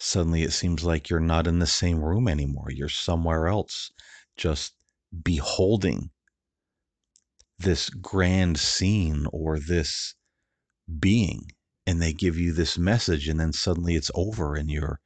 suddenly 0.03 0.43
it 0.43 0.53
seems 0.53 0.83
like 0.83 1.11
you're 1.11 1.21
not 1.21 1.47
in 1.47 1.59
the 1.59 1.67
same 1.67 2.03
room 2.03 2.27
anymore. 2.27 2.71
You're 2.71 2.89
somewhere 2.89 3.49
else, 3.49 3.93
just 4.37 4.73
beholding 5.23 6.11
this 7.59 7.91
grand 7.91 8.59
scene 8.59 9.27
or 9.31 9.59
this 9.59 10.15
being. 10.99 11.53
And 11.87 12.01
they 12.01 12.15
give 12.15 12.39
you 12.39 12.53
this 12.53 12.79
message, 12.79 13.29
and 13.29 13.39
then 13.39 13.53
suddenly 13.53 13.95
it's 13.95 14.11
over 14.15 14.55
and 14.55 14.71
you're 14.71 15.01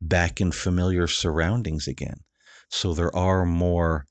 back 0.00 0.40
in 0.40 0.52
familiar 0.52 1.06
surroundings 1.06 1.86
again. 1.86 2.20
So 2.70 2.94
there 2.94 3.14
are 3.14 3.44
more, 3.44 4.06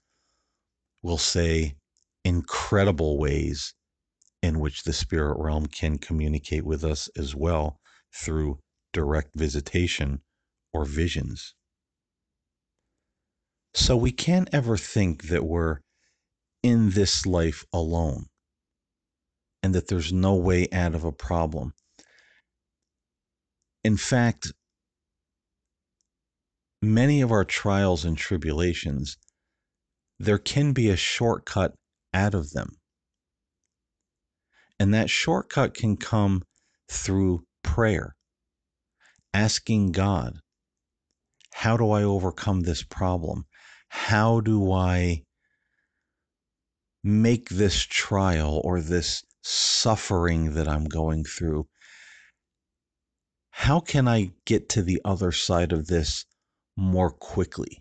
we'll 1.01 1.17
say, 1.17 1.75
incredible 2.23 3.17
ways 3.17 3.73
in 4.43 4.59
which 4.59 4.83
the 4.83 4.93
spirit 4.93 5.37
realm 5.39 5.65
can 5.65 5.97
communicate 5.97 6.63
with 6.63 6.83
us 6.83 7.09
as 7.17 7.33
well 7.35 7.79
through 8.13 8.59
direct 8.93 9.31
visitation 9.35 10.21
or 10.73 10.85
visions. 10.85 11.53
So 13.73 13.95
we 13.95 14.11
can't 14.11 14.49
ever 14.51 14.77
think 14.77 15.27
that 15.29 15.45
we're 15.45 15.79
in 16.63 16.91
this 16.91 17.25
life 17.25 17.63
alone 17.71 18.25
and 19.61 19.75
that 19.75 19.87
there's 19.87 20.11
no 20.11 20.35
way 20.35 20.67
out 20.71 20.95
of 20.95 21.03
a 21.03 21.11
problem. 21.11 21.73
In 23.83 23.97
fact, 23.97 24.51
many 26.81 27.21
of 27.21 27.31
our 27.31 27.45
trials 27.45 28.03
and 28.05 28.17
tribulations, 28.17 29.17
there 30.19 30.37
can 30.37 30.73
be 30.73 30.89
a 30.89 30.97
shortcut 30.97 31.73
out 32.13 32.33
of 32.33 32.51
them. 32.51 32.77
And 34.79 34.93
that 34.93 35.09
shortcut 35.09 35.73
can 35.73 35.97
come 35.97 36.43
through 36.89 37.45
prayer, 37.63 38.15
asking 39.33 39.91
God, 39.91 40.39
how 41.61 41.75
do 41.75 41.89
I 41.89 42.03
overcome 42.03 42.61
this 42.61 42.83
problem? 42.83 43.47
How 43.89 44.41
do 44.41 44.71
I 44.71 45.23
make 47.03 47.49
this 47.49 47.81
trial 47.81 48.61
or 48.63 48.79
this 48.79 49.23
suffering 49.41 50.53
that 50.53 50.67
I'm 50.67 50.85
going 50.85 51.23
through? 51.23 51.67
How 53.49 53.79
can 53.79 54.07
I 54.07 54.33
get 54.45 54.69
to 54.69 54.83
the 54.83 55.01
other 55.03 55.31
side 55.31 55.71
of 55.71 55.87
this 55.87 56.25
more 56.75 57.09
quickly? 57.09 57.79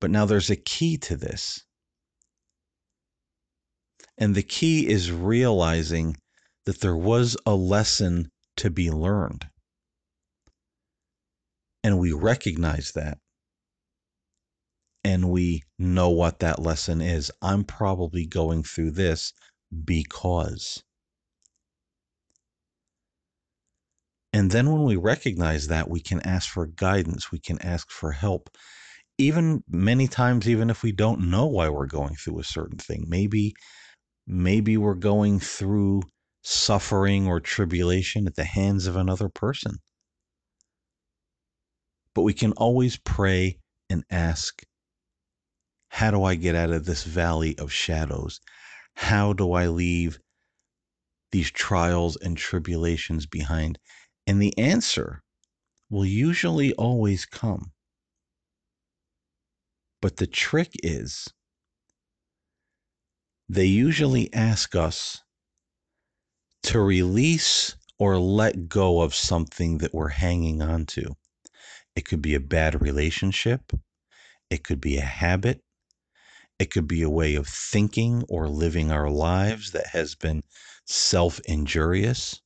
But 0.00 0.10
now 0.10 0.24
there's 0.24 0.48
a 0.48 0.56
key 0.56 0.96
to 0.96 1.16
this. 1.16 1.60
And 4.16 4.34
the 4.34 4.42
key 4.42 4.88
is 4.88 5.12
realizing 5.12 6.16
that 6.64 6.80
there 6.80 6.96
was 6.96 7.36
a 7.44 7.54
lesson 7.54 8.30
to 8.56 8.70
be 8.70 8.90
learned. 8.90 9.50
And 11.84 12.00
we 12.00 12.12
recognize 12.12 12.92
that. 12.96 13.18
And 15.04 15.30
we 15.30 15.64
know 15.78 16.10
what 16.10 16.40
that 16.40 16.60
lesson 16.60 17.02
is. 17.02 17.32
I'm 17.42 17.64
probably 17.64 18.26
going 18.26 18.64
through 18.64 18.92
this 18.92 19.34
because. 19.84 20.82
And 24.32 24.50
then 24.50 24.72
when 24.72 24.84
we 24.84 24.96
recognize 24.96 25.68
that, 25.68 25.90
we 25.90 26.00
can 26.00 26.20
ask 26.22 26.50
for 26.50 26.66
guidance, 26.66 27.32
we 27.32 27.40
can 27.40 27.60
ask 27.62 27.90
for 27.90 28.12
help. 28.12 28.50
Even 29.18 29.64
many 29.68 30.08
times, 30.08 30.48
even 30.48 30.70
if 30.70 30.82
we 30.82 30.92
don't 30.92 31.30
know 31.30 31.46
why 31.46 31.68
we're 31.70 31.86
going 31.86 32.16
through 32.16 32.40
a 32.40 32.44
certain 32.44 32.78
thing, 32.78 33.06
maybe 33.08 33.54
Maybe 34.26 34.78
we're 34.78 34.94
going 34.96 35.40
through 35.40 36.02
suffering 36.44 37.28
or 37.28 37.40
tribulation 37.40 38.26
at 38.26 38.36
the 38.36 38.44
hands 38.44 38.88
of 38.88 38.96
another 38.96 39.28
person. 39.30 39.78
But 42.14 42.22
we 42.22 42.32
can 42.32 42.52
always 42.52 42.96
pray 42.96 43.58
and 43.90 44.04
ask, 44.10 44.62
How 45.88 46.10
do 46.10 46.22
I 46.24 46.36
get 46.36 46.54
out 46.54 46.70
of 46.70 46.84
this 46.84 47.04
valley 47.04 47.58
of 47.58 47.72
shadows? 47.72 48.40
How 48.96 49.32
do 49.32 49.52
I 49.52 49.66
leave 49.66 50.18
these 51.32 51.50
trials 51.50 52.16
and 52.16 52.36
tribulations 52.36 53.26
behind? 53.26 53.78
And 54.26 54.40
the 54.40 54.56
answer 54.58 55.22
will 55.90 56.06
usually 56.06 56.72
always 56.74 57.26
come. 57.26 57.72
But 60.00 60.16
the 60.16 60.26
trick 60.26 60.70
is 60.82 61.28
they 63.48 63.66
usually 63.66 64.32
ask 64.32 64.74
us 64.74 65.20
to 66.64 66.80
release 66.80 67.76
or 67.98 68.18
let 68.18 68.68
go 68.68 69.00
of 69.02 69.14
something 69.14 69.78
that 69.78 69.94
we're 69.94 70.08
hanging 70.08 70.62
on 70.62 70.86
to. 70.86 71.14
It 71.96 72.04
could 72.04 72.22
be 72.22 72.34
a 72.34 72.40
bad 72.40 72.80
relationship, 72.80 73.72
it 74.50 74.64
could 74.64 74.80
be 74.80 74.96
a 74.96 75.04
habit, 75.04 75.64
it 76.58 76.70
could 76.70 76.88
be 76.88 77.02
a 77.02 77.10
way 77.10 77.34
of 77.34 77.46
thinking 77.46 78.24
or 78.28 78.48
living 78.48 78.90
our 78.90 79.10
lives 79.10 79.72
that 79.72 79.88
has 79.88 80.14
been 80.14 80.42
self 80.86 81.40
injurious. 81.40 82.40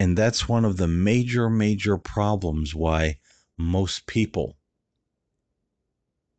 And 0.00 0.18
that's 0.18 0.48
one 0.48 0.64
of 0.64 0.76
the 0.76 0.88
major, 0.88 1.48
major 1.48 1.96
problems 1.98 2.74
why 2.74 3.20
most 3.56 4.06
people 4.06 4.58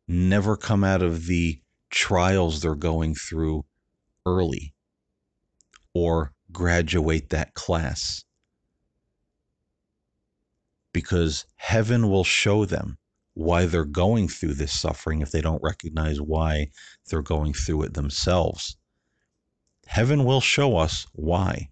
never 0.06 0.56
come 0.56 0.84
out 0.84 1.02
of 1.02 1.26
the 1.26 1.60
trials 1.90 2.60
they're 2.60 2.74
going 2.74 3.14
through 3.14 3.64
early 4.26 4.74
or 5.94 6.34
graduate 6.52 7.30
that 7.30 7.54
class. 7.54 8.25
Because 10.96 11.44
heaven 11.56 12.08
will 12.08 12.24
show 12.24 12.64
them 12.64 12.96
why 13.34 13.66
they're 13.66 13.84
going 13.84 14.28
through 14.28 14.54
this 14.54 14.72
suffering 14.72 15.20
if 15.20 15.30
they 15.30 15.42
don't 15.42 15.62
recognize 15.62 16.22
why 16.22 16.70
they're 17.06 17.20
going 17.20 17.52
through 17.52 17.82
it 17.82 17.92
themselves. 17.92 18.78
Heaven 19.84 20.24
will 20.24 20.40
show 20.40 20.78
us 20.78 21.06
why. 21.12 21.68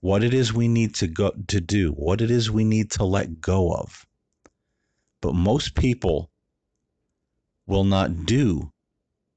What 0.00 0.22
it 0.22 0.34
is 0.34 0.52
we 0.52 0.68
need 0.68 0.94
to 0.96 1.06
go 1.06 1.30
to 1.30 1.60
do, 1.62 1.92
what 1.92 2.20
it 2.20 2.30
is 2.30 2.50
we 2.50 2.62
need 2.62 2.90
to 2.90 3.04
let 3.04 3.40
go 3.40 3.72
of. 3.72 4.04
But 5.22 5.34
most 5.34 5.74
people 5.74 6.30
will 7.66 7.84
not 7.84 8.26
do 8.26 8.70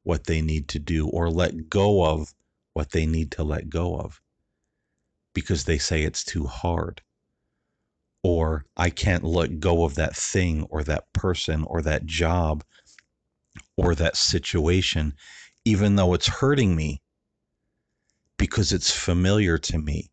what 0.03 0.25
they 0.25 0.41
need 0.41 0.67
to 0.67 0.79
do 0.79 1.07
or 1.07 1.31
let 1.31 1.69
go 1.69 2.05
of 2.05 2.33
what 2.73 2.91
they 2.91 3.05
need 3.05 3.31
to 3.31 3.43
let 3.43 3.69
go 3.69 3.97
of 3.97 4.21
because 5.33 5.63
they 5.63 5.77
say 5.77 6.03
it's 6.03 6.25
too 6.25 6.47
hard 6.47 7.01
or 8.23 8.65
I 8.75 8.89
can't 8.89 9.23
let 9.23 9.59
go 9.59 9.83
of 9.83 9.95
that 9.95 10.15
thing 10.15 10.63
or 10.69 10.83
that 10.83 11.11
person 11.13 11.63
or 11.63 11.81
that 11.81 12.05
job 12.05 12.63
or 13.77 13.95
that 13.95 14.17
situation, 14.17 15.13
even 15.65 15.95
though 15.95 16.13
it's 16.13 16.27
hurting 16.27 16.75
me 16.75 17.01
because 18.37 18.71
it's 18.71 18.91
familiar 18.91 19.57
to 19.57 19.77
me 19.77 20.11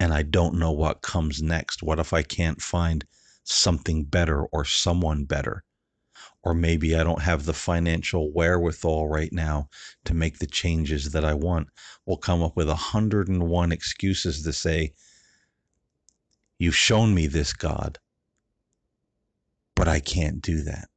and 0.00 0.12
I 0.12 0.22
don't 0.22 0.58
know 0.58 0.72
what 0.72 1.02
comes 1.02 1.42
next. 1.42 1.82
What 1.82 1.98
if 1.98 2.12
I 2.12 2.22
can't 2.22 2.60
find 2.60 3.04
something 3.44 4.04
better 4.04 4.44
or 4.46 4.64
someone 4.64 5.24
better? 5.24 5.64
or 6.46 6.54
maybe 6.54 6.94
I 6.94 7.02
don't 7.02 7.22
have 7.22 7.44
the 7.44 7.52
financial 7.52 8.30
wherewithal 8.32 9.08
right 9.08 9.32
now 9.32 9.68
to 10.04 10.14
make 10.14 10.38
the 10.38 10.46
changes 10.46 11.10
that 11.10 11.24
I 11.24 11.34
want. 11.34 11.66
We'll 12.06 12.18
come 12.18 12.40
up 12.40 12.56
with 12.56 12.68
101 12.68 13.72
excuses 13.72 14.44
to 14.44 14.52
say, 14.52 14.94
You've 16.58 16.76
shown 16.76 17.14
me 17.14 17.26
this, 17.26 17.52
God, 17.52 17.98
but 19.74 19.88
I 19.88 20.00
can't 20.00 20.40
do 20.40 20.62
that. 20.62 20.88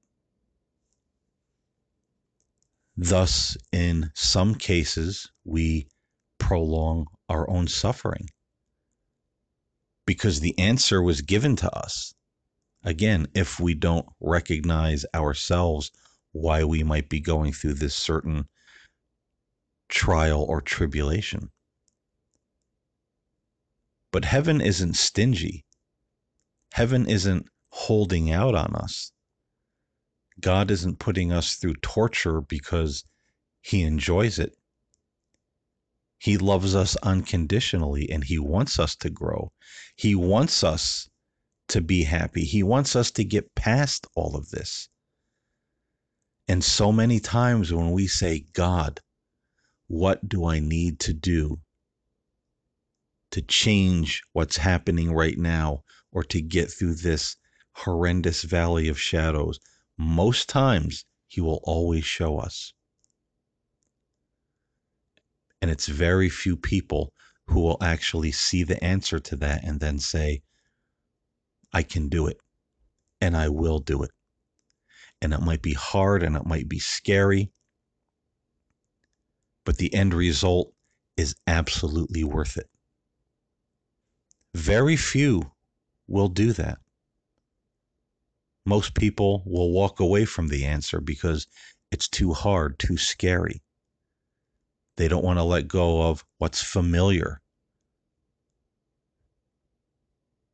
Thus, 2.95 3.57
in 3.71 4.11
some 4.13 4.55
cases, 4.55 5.31
we 5.43 5.87
prolong 6.37 7.07
our 7.29 7.49
own 7.49 7.67
suffering 7.67 8.29
because 10.05 10.39
the 10.39 10.57
answer 10.57 11.01
was 11.01 11.21
given 11.21 11.55
to 11.57 11.75
us 11.75 12.13
again, 12.83 13.27
if 13.33 13.59
we 13.59 13.73
don't 13.73 14.07
recognize 14.19 15.05
ourselves 15.13 15.91
why 16.31 16.63
we 16.63 16.83
might 16.83 17.09
be 17.09 17.19
going 17.19 17.53
through 17.53 17.73
this 17.73 17.95
certain 17.95 18.47
trial 19.89 20.43
or 20.43 20.61
tribulation. 20.61 21.49
But 24.11 24.25
heaven 24.25 24.61
isn't 24.61 24.95
stingy. 24.95 25.65
Heaven 26.73 27.07
isn't 27.07 27.47
holding 27.69 28.31
out 28.31 28.55
on 28.55 28.75
us. 28.75 29.11
God 30.39 30.71
isn't 30.71 30.99
putting 30.99 31.31
us 31.31 31.55
through 31.55 31.75
torture 31.75 32.41
because 32.41 33.03
he 33.61 33.83
enjoys 33.83 34.39
it. 34.39 34.55
He 36.17 36.37
loves 36.37 36.75
us 36.75 36.97
unconditionally 36.97 38.09
and 38.09 38.23
He 38.23 38.39
wants 38.39 38.77
us 38.77 38.95
to 38.97 39.09
grow. 39.09 39.53
He 39.95 40.15
wants 40.15 40.63
us 40.63 41.09
to 41.69 41.81
be 41.81 42.03
happy. 42.03 42.43
He 42.43 42.61
wants 42.61 42.95
us 42.95 43.11
to 43.11 43.23
get 43.23 43.55
past 43.55 44.05
all 44.15 44.35
of 44.35 44.49
this. 44.49 44.89
And 46.47 46.63
so 46.63 46.91
many 46.91 47.19
times 47.19 47.71
when 47.71 47.91
we 47.91 48.07
say, 48.07 48.45
God, 48.53 49.01
what 49.87 50.27
do 50.27 50.45
I 50.45 50.59
need 50.59 50.99
to 51.01 51.13
do 51.13 51.61
to 53.31 53.41
change 53.41 54.21
what's 54.33 54.57
happening 54.57 55.13
right 55.13 55.37
now 55.37 55.83
or 56.11 56.23
to 56.23 56.41
get 56.41 56.71
through 56.71 56.95
this 56.95 57.35
horrendous 57.73 58.43
valley 58.43 58.87
of 58.87 58.99
shadows? 58.99 59.59
Most 59.97 60.49
times, 60.49 61.05
He 61.27 61.41
will 61.41 61.61
always 61.63 62.05
show 62.05 62.39
us. 62.39 62.73
And 65.61 65.69
it's 65.69 65.87
very 65.87 66.29
few 66.29 66.55
people 66.55 67.13
who 67.47 67.61
will 67.61 67.77
actually 67.81 68.31
see 68.31 68.63
the 68.63 68.81
answer 68.83 69.19
to 69.19 69.35
that 69.37 69.63
and 69.63 69.79
then 69.79 69.99
say, 69.99 70.41
I 71.73 71.83
can 71.83 72.09
do 72.09 72.27
it 72.27 72.39
and 73.21 73.35
I 73.35 73.49
will 73.49 73.79
do 73.79 74.03
it. 74.03 74.11
And 75.21 75.33
it 75.33 75.41
might 75.41 75.61
be 75.61 75.73
hard 75.73 76.23
and 76.23 76.35
it 76.35 76.45
might 76.45 76.69
be 76.69 76.79
scary, 76.79 77.51
but 79.65 79.77
the 79.77 79.93
end 79.93 80.13
result 80.13 80.73
is 81.17 81.35
absolutely 81.45 82.23
worth 82.23 82.57
it. 82.57 82.69
Very 84.55 84.95
few 84.95 85.51
will 86.07 86.27
do 86.27 86.53
that. 86.53 86.79
Most 88.65 88.93
people 88.93 89.43
will 89.45 89.71
walk 89.71 89.99
away 89.99 90.25
from 90.25 90.47
the 90.47 90.65
answer 90.65 90.99
because 91.01 91.47
it's 91.91 92.07
too 92.07 92.33
hard, 92.33 92.77
too 92.77 92.97
scary. 92.97 93.61
They 94.97 95.07
don't 95.07 95.23
want 95.23 95.39
to 95.39 95.43
let 95.43 95.67
go 95.67 96.09
of 96.09 96.25
what's 96.37 96.61
familiar 96.61 97.41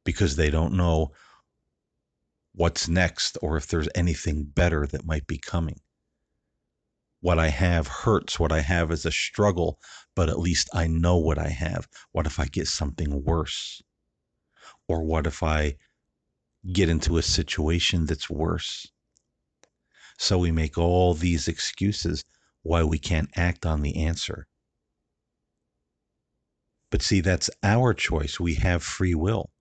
because 0.04 0.36
they 0.36 0.50
don't 0.50 0.74
know 0.74 1.12
what's 2.54 2.88
next 2.88 3.38
or 3.42 3.58
if 3.58 3.68
there's 3.68 3.90
anything 3.96 4.44
better 4.44 4.88
that 4.88 5.06
might 5.06 5.28
be 5.28 5.38
coming. 5.38 5.80
What 7.22 7.40
I 7.40 7.48
have 7.50 7.88
hurts. 7.88 8.40
What 8.40 8.52
I 8.52 8.62
have 8.62 8.92
is 8.92 9.06
a 9.06 9.12
struggle, 9.12 9.80
but 10.16 10.30
at 10.30 10.40
least 10.40 10.70
I 10.74 10.88
know 10.88 11.18
what 11.18 11.40
I 11.40 11.50
have. 11.50 11.88
What 12.12 12.28
if 12.28 12.40
I 12.40 12.46
get 12.46 12.68
something 12.68 13.24
worse? 13.24 13.82
Or 14.88 15.04
what 15.04 15.26
if 15.28 15.42
I 15.42 15.78
get 16.72 16.90
into 16.90 17.18
a 17.18 17.24
situation 17.24 18.06
that's 18.06 18.30
worse? 18.30 18.88
So 20.18 20.38
we 20.38 20.52
make 20.52 20.78
all 20.78 21.14
these 21.14 21.48
excuses 21.48 22.24
why 22.64 22.84
we 22.84 22.98
can't 22.98 23.30
act 23.36 23.66
on 23.66 23.82
the 23.82 24.06
answer. 24.06 24.48
But 26.90 27.02
see, 27.02 27.22
that's 27.22 27.50
our 27.62 27.94
choice. 27.94 28.40
We 28.40 28.56
have 28.56 28.84
free 28.84 29.16
will. 29.16 29.52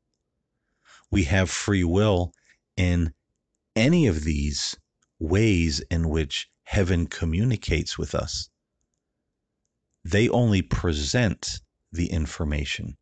We 1.11 1.25
have 1.25 1.51
free 1.51 1.85
will 1.85 2.33
in 2.77 3.15
any 3.75 4.07
of 4.07 4.25
these 4.25 4.77
ways 5.19 5.81
in 5.91 6.09
which 6.09 6.49
heaven 6.65 7.07
communicates 7.07 7.99
with 7.99 8.15
us. 8.15 8.49
They 10.05 10.29
only 10.29 10.63
present 10.63 11.61
the 11.93 12.07
information. 12.07 12.97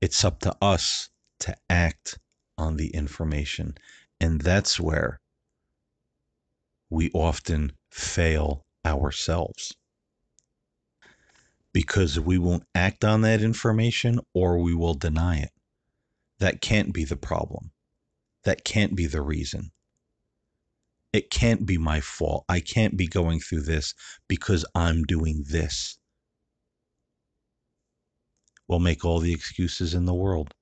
It's 0.00 0.24
up 0.24 0.40
to 0.40 0.56
us 0.62 1.10
to 1.40 1.56
act 1.68 2.18
on 2.56 2.76
the 2.76 2.88
information. 2.88 3.74
And 4.20 4.40
that's 4.40 4.80
where 4.80 5.20
we 6.88 7.10
often 7.12 7.72
fail 7.90 8.66
ourselves 8.84 9.74
because 11.72 12.18
we 12.18 12.38
won't 12.38 12.64
act 12.74 13.04
on 13.04 13.20
that 13.22 13.42
information 13.42 14.20
or 14.34 14.58
we 14.58 14.74
will 14.74 14.94
deny 14.94 15.38
it. 15.38 15.52
That 16.38 16.60
can't 16.60 16.92
be 16.92 17.04
the 17.04 17.16
problem. 17.16 17.70
That 18.44 18.64
can't 18.64 18.96
be 18.96 19.06
the 19.06 19.22
reason. 19.22 19.70
It 21.12 21.30
can't 21.30 21.66
be 21.66 21.76
my 21.76 22.00
fault. 22.00 22.44
I 22.48 22.60
can't 22.60 22.96
be 22.96 23.06
going 23.06 23.40
through 23.40 23.62
this 23.62 23.94
because 24.28 24.64
I'm 24.74 25.04
doing 25.04 25.44
this. 25.46 25.98
We'll 28.70 28.78
make 28.78 29.04
all 29.04 29.18
the 29.18 29.34
excuses 29.34 29.94
in 29.94 30.04
the 30.04 30.14
world 30.14 30.54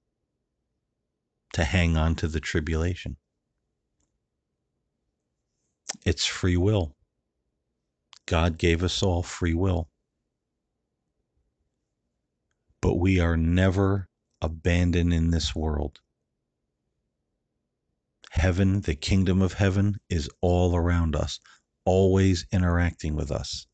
to 1.52 1.62
hang 1.62 1.98
on 1.98 2.14
to 2.14 2.26
the 2.26 2.40
tribulation. 2.40 3.18
It's 6.06 6.24
free 6.24 6.56
will. 6.56 6.96
God 8.24 8.56
gave 8.56 8.82
us 8.82 9.02
all 9.02 9.22
free 9.22 9.52
will. 9.52 9.90
But 12.80 12.94
we 12.94 13.20
are 13.20 13.36
never 13.36 14.08
abandoned 14.40 15.12
in 15.12 15.30
this 15.30 15.54
world. 15.54 16.00
Heaven, 18.30 18.80
the 18.80 18.94
kingdom 18.94 19.42
of 19.42 19.52
heaven, 19.52 19.98
is 20.08 20.30
all 20.40 20.74
around 20.74 21.14
us, 21.14 21.40
always 21.84 22.46
interacting 22.52 23.16
with 23.16 23.30
us. 23.30 23.66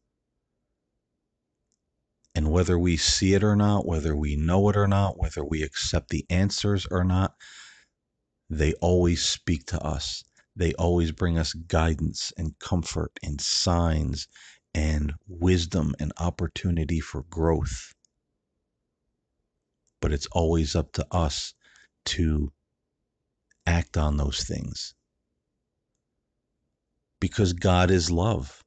Whether 2.54 2.78
we 2.78 2.96
see 2.96 3.34
it 3.34 3.42
or 3.42 3.56
not, 3.56 3.86
whether 3.86 4.14
we 4.14 4.36
know 4.36 4.68
it 4.68 4.76
or 4.76 4.86
not, 4.86 5.18
whether 5.18 5.44
we 5.44 5.62
accept 5.62 6.10
the 6.10 6.24
answers 6.30 6.86
or 6.90 7.04
not, 7.04 7.34
they 8.48 8.74
always 8.74 9.22
speak 9.22 9.66
to 9.66 9.80
us 9.82 10.22
they 10.56 10.72
always 10.74 11.10
bring 11.12 11.38
us 11.38 11.52
guidance 11.52 12.32
and 12.36 12.58
comfort 12.58 13.18
and 13.22 13.40
signs 13.40 14.28
and 14.72 15.14
wisdom 15.26 15.94
and 15.98 16.12
opportunity 16.18 17.00
for 17.00 17.24
growth. 17.24 17.92
But 20.00 20.12
it's 20.12 20.26
always 20.32 20.76
up 20.76 20.92
to 20.92 21.06
us 21.10 21.54
to 22.06 22.52
act 23.66 23.96
on 23.96 24.16
those 24.16 24.44
things. 24.44 24.94
Because 27.20 27.52
God 27.52 27.90
is 27.90 28.10
love. 28.10 28.62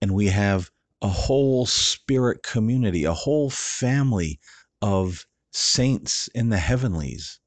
And 0.00 0.12
we 0.12 0.28
have 0.28 0.70
a 1.04 1.08
whole 1.08 1.66
spirit 1.66 2.42
community, 2.42 3.04
a 3.04 3.12
whole 3.12 3.50
family 3.50 4.40
of 4.80 5.26
saints 5.52 6.30
in 6.34 6.48
the 6.48 6.56
heavenlies 6.56 7.40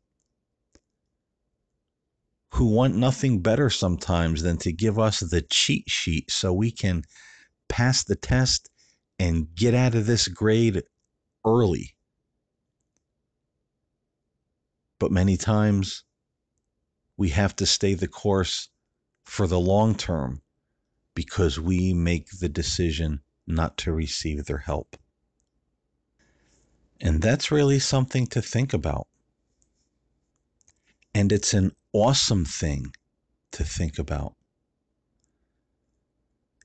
who 2.54 2.68
want 2.68 2.96
nothing 2.96 3.42
better 3.42 3.72
sometimes 3.72 4.44
than 4.44 4.58
to 4.58 4.72
give 4.72 5.00
us 5.00 5.22
the 5.22 5.42
cheat 5.42 5.90
sheet 5.90 6.30
so 6.30 6.54
we 6.54 6.70
can 6.70 7.02
pass 7.68 8.04
the 8.04 8.16
test 8.16 8.70
and 9.18 9.56
get 9.56 9.74
out 9.74 9.96
of 9.96 10.06
this 10.06 10.28
grade 10.28 10.84
early. 11.44 11.96
But 15.00 15.12
many 15.12 15.36
times 15.36 16.04
we 17.18 17.30
have 17.30 17.56
to 17.56 17.66
stay 17.66 17.96
the 17.96 18.08
course 18.08 18.70
for 19.26 19.48
the 19.48 19.60
long 19.60 19.96
term 19.96 20.44
because 21.16 21.60
we 21.60 21.96
make 21.96 22.30
the 22.40 22.50
decision 22.50 23.20
not 23.48 23.78
to 23.78 23.94
receive 23.94 24.46
their 24.46 24.60
help. 24.60 24.98
And 27.00 27.22
that's 27.22 27.52
really 27.52 27.80
something 27.80 28.28
to 28.28 28.42
think 28.42 28.74
about. 28.74 29.08
And 31.14 31.32
it's 31.32 31.54
an 31.54 31.72
awesome 31.94 32.46
thing 32.46 32.94
to 33.52 33.64
think 33.64 33.98
about. 33.98 34.34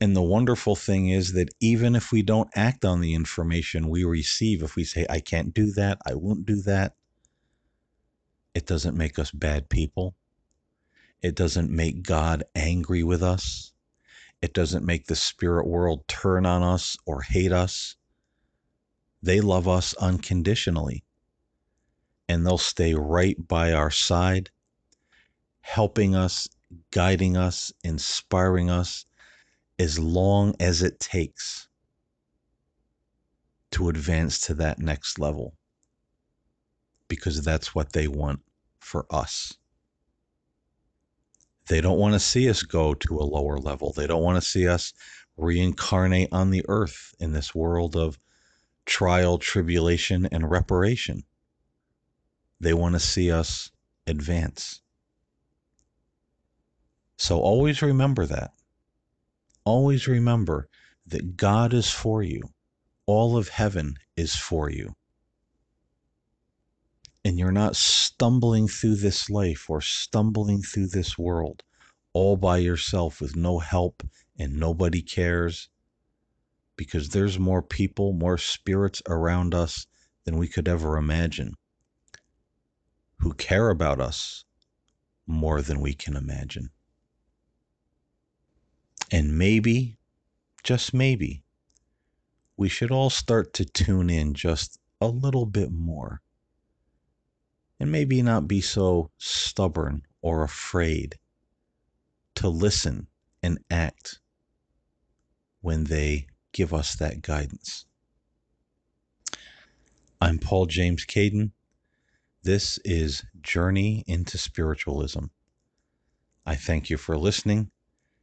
And 0.00 0.16
the 0.16 0.22
wonderful 0.22 0.74
thing 0.74 1.10
is 1.10 1.32
that 1.34 1.54
even 1.60 1.94
if 1.94 2.10
we 2.10 2.22
don't 2.22 2.50
act 2.56 2.84
on 2.84 3.00
the 3.00 3.14
information 3.14 3.88
we 3.88 4.02
receive, 4.02 4.62
if 4.62 4.74
we 4.74 4.84
say, 4.84 5.06
I 5.08 5.20
can't 5.20 5.54
do 5.54 5.70
that, 5.72 5.98
I 6.04 6.14
won't 6.14 6.44
do 6.44 6.60
that, 6.62 6.94
it 8.52 8.66
doesn't 8.66 8.96
make 8.96 9.18
us 9.18 9.30
bad 9.30 9.68
people. 9.68 10.14
It 11.22 11.36
doesn't 11.36 11.70
make 11.70 12.02
God 12.02 12.42
angry 12.56 13.04
with 13.04 13.22
us. 13.22 13.72
It 14.42 14.52
doesn't 14.52 14.84
make 14.84 15.06
the 15.06 15.16
spirit 15.16 15.66
world 15.66 16.06
turn 16.08 16.44
on 16.44 16.62
us 16.62 16.96
or 17.06 17.22
hate 17.22 17.52
us. 17.52 17.96
They 19.22 19.40
love 19.40 19.68
us 19.68 19.94
unconditionally 19.94 21.04
and 22.28 22.44
they'll 22.44 22.58
stay 22.58 22.94
right 22.94 23.36
by 23.46 23.72
our 23.72 23.90
side, 23.90 24.50
helping 25.60 26.16
us, 26.16 26.48
guiding 26.90 27.36
us, 27.36 27.72
inspiring 27.84 28.68
us 28.68 29.06
as 29.78 29.98
long 29.98 30.54
as 30.58 30.82
it 30.82 30.98
takes 30.98 31.68
to 33.70 33.88
advance 33.88 34.40
to 34.40 34.54
that 34.54 34.78
next 34.78 35.18
level 35.18 35.54
because 37.08 37.42
that's 37.42 37.74
what 37.74 37.92
they 37.92 38.08
want 38.08 38.40
for 38.80 39.06
us. 39.10 39.54
They 41.68 41.80
don't 41.80 41.98
want 41.98 42.14
to 42.14 42.20
see 42.20 42.50
us 42.50 42.62
go 42.62 42.94
to 42.94 43.18
a 43.18 43.24
lower 43.24 43.58
level. 43.58 43.92
They 43.92 44.06
don't 44.06 44.22
want 44.22 44.42
to 44.42 44.48
see 44.48 44.68
us 44.68 44.92
reincarnate 45.36 46.28
on 46.32 46.50
the 46.50 46.64
earth 46.68 47.14
in 47.20 47.32
this 47.32 47.54
world 47.54 47.96
of 47.96 48.18
trial, 48.86 49.38
tribulation, 49.38 50.26
and 50.26 50.50
reparation. 50.50 51.24
They 52.60 52.74
want 52.74 52.94
to 52.94 53.00
see 53.00 53.30
us 53.32 53.70
advance. 54.06 54.82
So 57.16 57.40
always 57.40 57.82
remember 57.82 58.26
that. 58.26 58.52
Always 59.64 60.08
remember 60.08 60.68
that 61.06 61.36
God 61.36 61.74
is 61.74 61.90
for 61.90 62.22
you. 62.22 62.42
all 63.06 63.36
of 63.36 63.48
heaven 63.48 63.96
is 64.16 64.34
for 64.34 64.70
you. 64.70 64.94
And 67.24 67.38
you're 67.38 67.52
not 67.52 67.76
stumbling 67.76 68.66
through 68.68 68.96
this 68.96 69.30
life 69.30 69.70
or 69.70 69.80
stumbling 69.80 70.62
through 70.62 70.88
this 70.88 71.16
world 71.16 71.62
all 72.12 72.36
by 72.36 72.58
yourself 72.58 73.20
with 73.20 73.36
no 73.36 73.58
help 73.58 74.02
and 74.38 74.58
nobody 74.58 75.02
cares 75.02 75.68
because 76.76 77.10
there's 77.10 77.38
more 77.38 77.62
people, 77.62 78.12
more 78.12 78.38
spirits 78.38 79.02
around 79.08 79.54
us 79.54 79.86
than 80.24 80.36
we 80.36 80.48
could 80.48 80.68
ever 80.68 80.96
imagine 80.96 81.54
who 83.18 83.32
care 83.34 83.70
about 83.70 84.00
us 84.00 84.44
more 85.28 85.62
than 85.62 85.80
we 85.80 85.94
can 85.94 86.16
imagine. 86.16 86.70
And 89.12 89.38
maybe, 89.38 89.96
just 90.64 90.92
maybe, 90.92 91.44
we 92.56 92.68
should 92.68 92.90
all 92.90 93.10
start 93.10 93.52
to 93.54 93.64
tune 93.64 94.10
in 94.10 94.34
just 94.34 94.78
a 95.00 95.06
little 95.06 95.46
bit 95.46 95.70
more. 95.70 96.21
And 97.82 97.90
maybe 97.90 98.22
not 98.22 98.46
be 98.46 98.60
so 98.60 99.10
stubborn 99.18 100.06
or 100.20 100.44
afraid 100.44 101.18
to 102.36 102.48
listen 102.48 103.08
and 103.42 103.58
act 103.72 104.20
when 105.62 105.82
they 105.82 106.28
give 106.52 106.72
us 106.72 106.94
that 106.94 107.22
guidance. 107.22 107.86
I'm 110.20 110.38
Paul 110.38 110.66
James 110.66 111.04
Caiden. 111.04 111.50
This 112.44 112.78
is 112.84 113.24
Journey 113.40 114.04
into 114.06 114.38
Spiritualism. 114.38 115.24
I 116.46 116.54
thank 116.54 116.88
you 116.88 116.96
for 116.96 117.18
listening. 117.18 117.72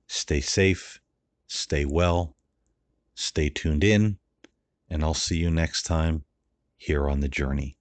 Stay 0.08 0.40
safe, 0.40 1.02
stay 1.48 1.84
well, 1.84 2.38
stay 3.14 3.50
tuned 3.50 3.84
in, 3.84 4.20
and 4.90 5.04
I'll 5.04 5.14
see 5.14 5.38
you 5.38 5.52
next 5.52 5.84
time 5.84 6.24
here 6.78 7.10
on 7.10 7.20
the 7.20 7.28
journey. 7.28 7.76